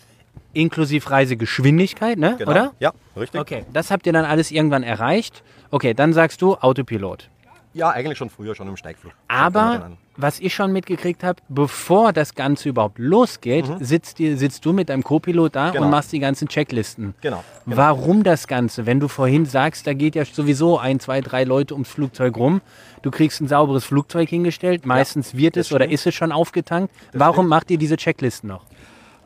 Inklusive 0.53 1.09
Reisegeschwindigkeit, 1.09 2.17
ne? 2.17 2.35
Genau. 2.37 2.51
oder? 2.51 2.71
Ja, 2.79 2.91
richtig. 3.15 3.39
Okay, 3.41 3.65
das 3.73 3.91
habt 3.91 4.05
ihr 4.07 4.13
dann 4.13 4.25
alles 4.25 4.51
irgendwann 4.51 4.83
erreicht. 4.83 5.43
Okay, 5.71 5.93
dann 5.93 6.13
sagst 6.13 6.41
du 6.41 6.55
Autopilot. 6.55 7.29
Ja, 7.75 7.91
eigentlich 7.91 8.17
schon 8.17 8.31
früher, 8.31 8.55
schon 8.55 8.67
im 8.67 8.77
Steigflug. 8.77 9.13
Aber 9.27 9.91
was 10.17 10.39
ich 10.39 10.55
schon 10.55 10.71
mitgekriegt 10.73 11.23
habe, 11.23 11.39
bevor 11.49 12.11
das 12.13 12.33
Ganze 12.33 12.67
überhaupt 12.69 12.97
losgeht, 12.97 13.65
sitzt, 13.79 14.17
dir, 14.17 14.37
sitzt 14.37 14.65
du 14.65 14.73
mit 14.73 14.89
deinem 14.89 15.03
Co-Pilot 15.03 15.55
da 15.55 15.67
Mhm. 15.67 15.71
Genau. 15.73 15.85
und 15.85 15.91
machst 15.91 16.11
die 16.11 16.17
ganzen 16.19 16.47
Checklisten. 16.47 17.13
Genau. 17.21 17.43
genau. 17.65 17.77
Warum 17.77 18.23
das 18.23 18.47
Ganze? 18.47 18.87
Wenn 18.87 18.99
du 18.99 19.07
vorhin 19.07 19.45
sagst, 19.45 19.85
da 19.85 19.93
geht 19.93 20.15
ja 20.15 20.25
sowieso 20.25 20.79
ein, 20.79 20.99
zwei, 20.99 21.21
drei 21.21 21.43
Leute 21.43 21.75
ums 21.75 21.89
Flugzeug 21.89 22.35
rum, 22.37 22.61
du 23.03 23.11
kriegst 23.11 23.39
ein 23.39 23.47
sauberes 23.47 23.85
Flugzeug 23.85 24.27
hingestellt, 24.29 24.87
meistens 24.87 25.35
wird 25.35 25.55
es 25.55 25.67
das 25.67 25.75
oder 25.75 25.85
stimmt. 25.85 25.93
ist 25.93 26.07
es 26.07 26.15
schon 26.15 26.31
aufgetankt. 26.31 26.91
Warum 27.13 27.47
macht 27.47 27.69
ihr 27.69 27.77
diese 27.77 27.97
Checklisten 27.97 28.49
noch? 28.49 28.65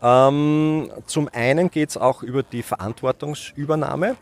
Ähm, 0.03 0.91
zum 1.05 1.29
einen 1.31 1.71
geht 1.71 1.89
es 1.91 1.97
auch 1.97 2.23
über 2.23 2.43
die 2.43 2.61
Verantwortungsübernahme. 2.61 4.17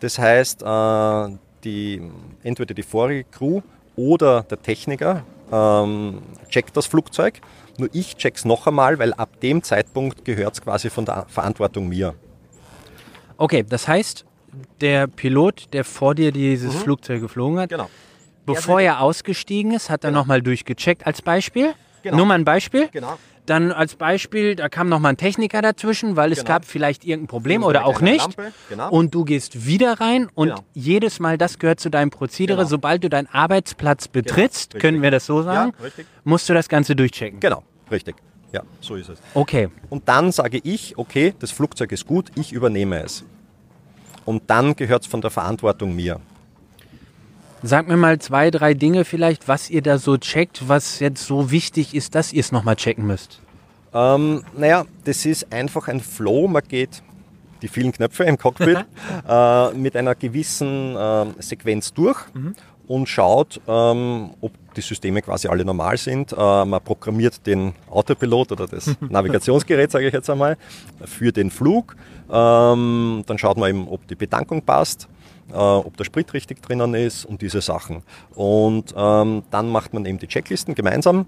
Das 0.00 0.18
heißt, 0.18 0.62
äh, 0.62 1.38
die, 1.62 2.02
entweder 2.42 2.74
die 2.74 2.82
vorige 2.82 3.24
Crew 3.30 3.60
oder 3.94 4.42
der 4.42 4.60
Techniker 4.60 5.22
ähm, 5.52 6.22
checkt 6.48 6.76
das 6.76 6.86
Flugzeug. 6.86 7.40
Nur 7.78 7.88
ich 7.92 8.16
check's 8.16 8.44
noch 8.44 8.66
einmal, 8.66 8.98
weil 8.98 9.12
ab 9.14 9.40
dem 9.40 9.62
Zeitpunkt 9.62 10.24
gehört 10.24 10.54
es 10.54 10.60
quasi 10.62 10.90
von 10.90 11.04
der 11.04 11.26
Verantwortung 11.28 11.88
mir. 11.88 12.14
Okay, 13.36 13.64
das 13.66 13.86
heißt, 13.86 14.24
der 14.80 15.06
Pilot, 15.06 15.72
der 15.72 15.84
vor 15.84 16.14
dir 16.14 16.32
dieses 16.32 16.74
Flugzeug 16.74 17.20
geflogen 17.20 17.60
hat, 17.60 17.70
Genau. 17.70 17.88
bevor 18.44 18.80
er 18.80 19.00
ausgestiegen 19.00 19.72
ist, 19.72 19.88
hat 19.88 20.04
er 20.04 20.10
nochmal 20.10 20.42
durchgecheckt 20.42 21.06
als 21.06 21.22
Beispiel. 21.22 21.74
Genau. 22.02 22.16
Nur 22.18 22.26
mal 22.26 22.34
ein 22.34 22.44
Beispiel. 22.44 22.88
Genau. 22.88 23.16
Dann 23.46 23.72
als 23.72 23.96
Beispiel, 23.96 24.54
da 24.54 24.68
kam 24.68 24.88
nochmal 24.88 25.14
ein 25.14 25.16
Techniker 25.16 25.62
dazwischen, 25.62 26.14
weil 26.14 26.30
es 26.30 26.38
Genau. 26.38 26.48
gab 26.48 26.64
vielleicht 26.64 27.04
irgendein 27.04 27.26
Problem 27.28 27.64
oder 27.64 27.86
auch 27.86 28.00
nicht. 28.00 28.36
Genau. 28.68 28.88
Und 28.90 29.12
du 29.14 29.24
gehst 29.24 29.66
wieder 29.66 30.00
rein 30.00 30.28
und 30.34 30.48
Genau. 30.50 30.60
jedes 30.74 31.18
Mal, 31.18 31.38
das 31.38 31.58
gehört 31.58 31.80
zu 31.80 31.90
deinem 31.90 32.10
Prozedere, 32.10 32.58
Genau. 32.58 32.68
sobald 32.68 33.02
du 33.02 33.10
deinen 33.10 33.26
Arbeitsplatz 33.26 34.06
betrittst, 34.06 34.74
richtig. 34.74 34.80
können 34.80 35.02
wir 35.02 35.10
das 35.10 35.26
so 35.26 35.42
sagen, 35.42 35.72
Ja, 35.82 36.04
musst 36.22 36.48
du 36.48 36.54
das 36.54 36.68
Ganze 36.68 36.94
durchchecken. 36.94 37.40
Genau, 37.40 37.64
richtig. 37.90 38.14
Ja, 38.52 38.62
so 38.80 38.94
ist 38.94 39.08
es. 39.08 39.18
Okay, 39.34 39.68
Und 39.90 40.08
dann 40.08 40.30
sage 40.30 40.60
ich, 40.62 40.96
okay, 40.98 41.34
das 41.40 41.50
Flugzeug 41.50 41.90
ist 41.90 42.06
gut, 42.06 42.30
ich 42.36 42.52
übernehme 42.52 43.02
es. 43.02 43.24
Und 44.24 44.42
dann 44.48 44.76
gehört 44.76 45.02
es 45.02 45.08
von 45.08 45.20
der 45.20 45.30
Verantwortung 45.30 45.96
mir. 45.96 46.20
Sag 47.62 47.88
mir 47.88 47.96
mal 47.96 48.18
zwei, 48.18 48.50
drei 48.50 48.74
Dinge 48.74 49.04
vielleicht, 49.04 49.48
was 49.48 49.70
ihr 49.70 49.82
da 49.82 49.98
so 49.98 50.16
checkt, 50.16 50.68
was 50.68 51.00
jetzt 51.00 51.24
so 51.26 51.50
wichtig 51.50 51.94
ist, 51.94 52.14
dass 52.14 52.32
ihr 52.32 52.40
es 52.40 52.52
nochmal 52.52 52.76
checken 52.76 53.06
müsst. 53.06 53.40
Ähm, 53.94 54.42
naja, 54.56 54.84
das 55.04 55.24
ist 55.26 55.52
einfach 55.52 55.88
ein 55.88 56.00
Flow. 56.00 56.48
Man 56.48 56.62
geht 56.66 57.02
die 57.60 57.68
vielen 57.68 57.92
Knöpfe 57.92 58.24
im 58.24 58.38
Cockpit 58.38 58.78
äh, 59.28 59.70
mit 59.72 59.96
einer 59.96 60.14
gewissen 60.14 60.96
äh, 60.96 61.26
Sequenz 61.38 61.92
durch 61.92 62.18
mhm. 62.34 62.54
und 62.88 63.08
schaut, 63.08 63.60
ähm, 63.68 64.30
ob 64.40 64.52
die 64.74 64.80
Systeme 64.80 65.22
quasi 65.22 65.46
alle 65.48 65.64
normal 65.64 65.96
sind. 65.96 66.32
Äh, 66.32 66.36
man 66.64 66.80
programmiert 66.82 67.46
den 67.46 67.74
Autopilot 67.88 68.52
oder 68.52 68.66
das 68.66 68.96
Navigationsgerät, 69.00 69.90
sage 69.90 70.08
ich 70.08 70.12
jetzt 70.12 70.28
einmal, 70.28 70.56
für 71.04 71.30
den 71.30 71.50
Flug. 71.50 71.94
Ähm, 72.30 73.22
dann 73.26 73.38
schaut 73.38 73.58
man 73.58 73.70
eben, 73.70 73.88
ob 73.88 74.06
die 74.08 74.16
Bedankung 74.16 74.62
passt. 74.62 75.08
Äh, 75.50 75.54
ob 75.54 75.96
der 75.96 76.04
Sprit 76.04 76.32
richtig 76.32 76.62
drinnen 76.62 76.94
ist 76.94 77.24
und 77.24 77.42
diese 77.42 77.60
Sachen. 77.60 78.02
Und 78.34 78.94
ähm, 78.96 79.42
dann 79.50 79.68
macht 79.68 79.92
man 79.92 80.06
eben 80.06 80.18
die 80.18 80.28
Checklisten 80.28 80.74
gemeinsam. 80.74 81.26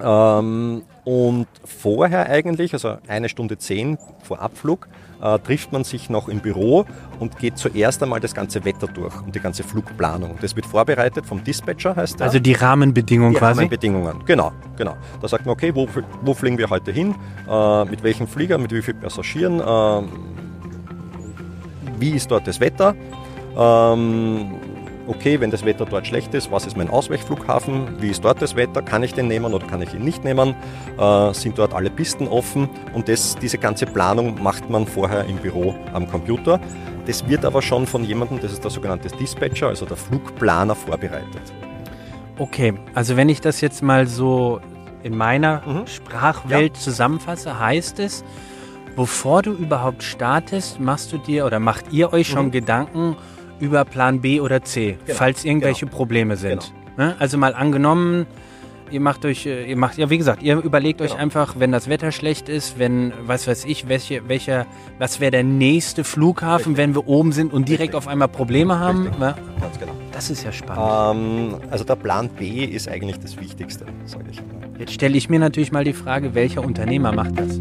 Ähm, 0.00 0.82
und 1.04 1.46
vorher 1.64 2.28
eigentlich, 2.28 2.74
also 2.74 2.98
eine 3.08 3.28
Stunde 3.28 3.56
zehn 3.58 3.96
vor 4.22 4.40
Abflug, 4.40 4.88
äh, 5.22 5.38
trifft 5.38 5.72
man 5.72 5.84
sich 5.84 6.10
noch 6.10 6.28
im 6.28 6.40
Büro 6.40 6.84
und 7.20 7.38
geht 7.38 7.56
zuerst 7.56 8.02
einmal 8.02 8.20
das 8.20 8.34
ganze 8.34 8.64
Wetter 8.64 8.86
durch 8.86 9.14
und 9.22 9.34
die 9.34 9.40
ganze 9.40 9.62
Flugplanung. 9.62 10.36
Das 10.40 10.54
wird 10.54 10.66
vorbereitet 10.66 11.24
vom 11.24 11.42
Dispatcher, 11.42 11.96
heißt 11.96 12.20
der. 12.20 12.26
Also 12.26 12.38
die 12.38 12.52
Rahmenbedingungen 12.52 13.32
die 13.32 13.38
quasi? 13.38 13.60
Rahmenbedingungen, 13.60 14.24
genau, 14.26 14.52
genau. 14.76 14.96
Da 15.20 15.28
sagt 15.28 15.46
man, 15.46 15.54
okay, 15.54 15.74
wo, 15.74 15.88
wo 16.22 16.34
fliegen 16.34 16.58
wir 16.58 16.68
heute 16.68 16.92
hin, 16.92 17.14
äh, 17.48 17.84
mit 17.86 18.02
welchem 18.02 18.26
Flieger, 18.26 18.58
mit 18.58 18.72
wie 18.72 18.82
vielen 18.82 19.00
Passagieren, 19.00 19.60
äh, 19.60 20.02
wie 21.98 22.10
ist 22.10 22.30
dort 22.30 22.46
das 22.46 22.60
Wetter. 22.60 22.94
Ähm, 23.56 24.52
okay, 25.06 25.40
wenn 25.40 25.50
das 25.50 25.64
Wetter 25.64 25.86
dort 25.86 26.06
schlecht 26.06 26.34
ist, 26.34 26.50
was 26.50 26.66
ist 26.66 26.76
mein 26.76 26.90
Ausweichflughafen, 26.90 28.00
wie 28.00 28.10
ist 28.10 28.24
dort 28.24 28.42
das 28.42 28.56
Wetter, 28.56 28.82
kann 28.82 29.02
ich 29.02 29.14
den 29.14 29.28
nehmen 29.28 29.54
oder 29.54 29.66
kann 29.66 29.82
ich 29.82 29.94
ihn 29.94 30.02
nicht 30.02 30.24
nehmen, 30.24 30.54
äh, 30.98 31.32
sind 31.32 31.58
dort 31.58 31.74
alle 31.74 31.90
Pisten 31.90 32.28
offen 32.28 32.68
und 32.92 33.08
das, 33.08 33.36
diese 33.36 33.58
ganze 33.58 33.86
Planung 33.86 34.42
macht 34.42 34.68
man 34.68 34.86
vorher 34.86 35.24
im 35.26 35.36
Büro 35.36 35.74
am 35.92 36.08
Computer. 36.08 36.60
Das 37.06 37.28
wird 37.28 37.44
aber 37.44 37.62
schon 37.62 37.86
von 37.86 38.04
jemandem, 38.04 38.40
das 38.40 38.52
ist 38.52 38.64
der 38.64 38.70
sogenannte 38.70 39.08
Dispatcher, 39.08 39.68
also 39.68 39.86
der 39.86 39.96
Flugplaner, 39.96 40.74
vorbereitet. 40.74 41.52
Okay, 42.38 42.74
also 42.94 43.16
wenn 43.16 43.28
ich 43.28 43.40
das 43.40 43.60
jetzt 43.60 43.82
mal 43.82 44.06
so 44.06 44.60
in 45.02 45.16
meiner 45.16 45.62
mhm. 45.64 45.86
Sprachwelt 45.86 46.76
ja. 46.76 46.82
zusammenfasse, 46.82 47.58
heißt 47.58 48.00
es, 48.00 48.24
bevor 48.96 49.42
du 49.42 49.52
überhaupt 49.52 50.02
startest, 50.02 50.80
machst 50.80 51.12
du 51.12 51.18
dir 51.18 51.46
oder 51.46 51.60
macht 51.60 51.92
ihr 51.92 52.12
euch 52.12 52.26
schon 52.26 52.46
mhm. 52.46 52.50
Gedanken 52.50 53.16
über 53.60 53.84
Plan 53.84 54.20
B 54.20 54.40
oder 54.40 54.62
C, 54.62 54.98
genau. 55.04 55.18
falls 55.18 55.44
irgendwelche 55.44 55.86
genau. 55.86 55.96
Probleme 55.96 56.36
sind. 56.36 56.72
Genau. 56.96 57.10
Ne? 57.10 57.16
Also 57.18 57.38
mal 57.38 57.54
angenommen, 57.54 58.26
ihr 58.90 59.00
macht 59.00 59.24
euch, 59.24 59.46
äh, 59.46 59.68
ihr 59.68 59.76
macht, 59.76 59.98
ja 59.98 60.10
wie 60.10 60.18
gesagt, 60.18 60.42
ihr 60.42 60.56
überlegt 60.58 61.00
euch 61.00 61.10
genau. 61.10 61.22
einfach, 61.22 61.56
wenn 61.58 61.72
das 61.72 61.88
Wetter 61.88 62.12
schlecht 62.12 62.48
ist, 62.48 62.78
wenn, 62.78 63.12
was 63.26 63.46
weiß 63.46 63.64
ich, 63.66 63.88
welche, 63.88 64.28
welcher, 64.28 64.66
was 64.98 65.20
wäre 65.20 65.30
der 65.30 65.44
nächste 65.44 66.04
Flughafen, 66.04 66.72
Richtig. 66.72 66.76
wenn 66.76 66.94
wir 66.94 67.06
oben 67.06 67.32
sind 67.32 67.52
und 67.52 67.68
direkt 67.68 67.94
Richtig. 67.94 67.96
auf 67.96 68.08
einmal 68.08 68.28
Probleme 68.28 68.78
haben. 68.78 69.04
Ne? 69.18 69.34
Ganz 69.60 69.78
genau. 69.78 69.92
Das 70.12 70.30
ist 70.30 70.44
ja 70.44 70.52
spannend. 70.52 71.56
Ähm, 71.60 71.70
also 71.70 71.84
der 71.84 71.96
Plan 71.96 72.28
B 72.28 72.64
ist 72.64 72.88
eigentlich 72.88 73.18
das 73.18 73.38
Wichtigste, 73.38 73.86
sage 74.04 74.24
ich. 74.30 74.40
Jetzt 74.78 74.92
stelle 74.92 75.16
ich 75.16 75.28
mir 75.28 75.38
natürlich 75.38 75.72
mal 75.72 75.84
die 75.84 75.92
Frage, 75.92 76.34
welcher 76.34 76.62
Unternehmer 76.62 77.12
macht 77.12 77.38
das? 77.38 77.58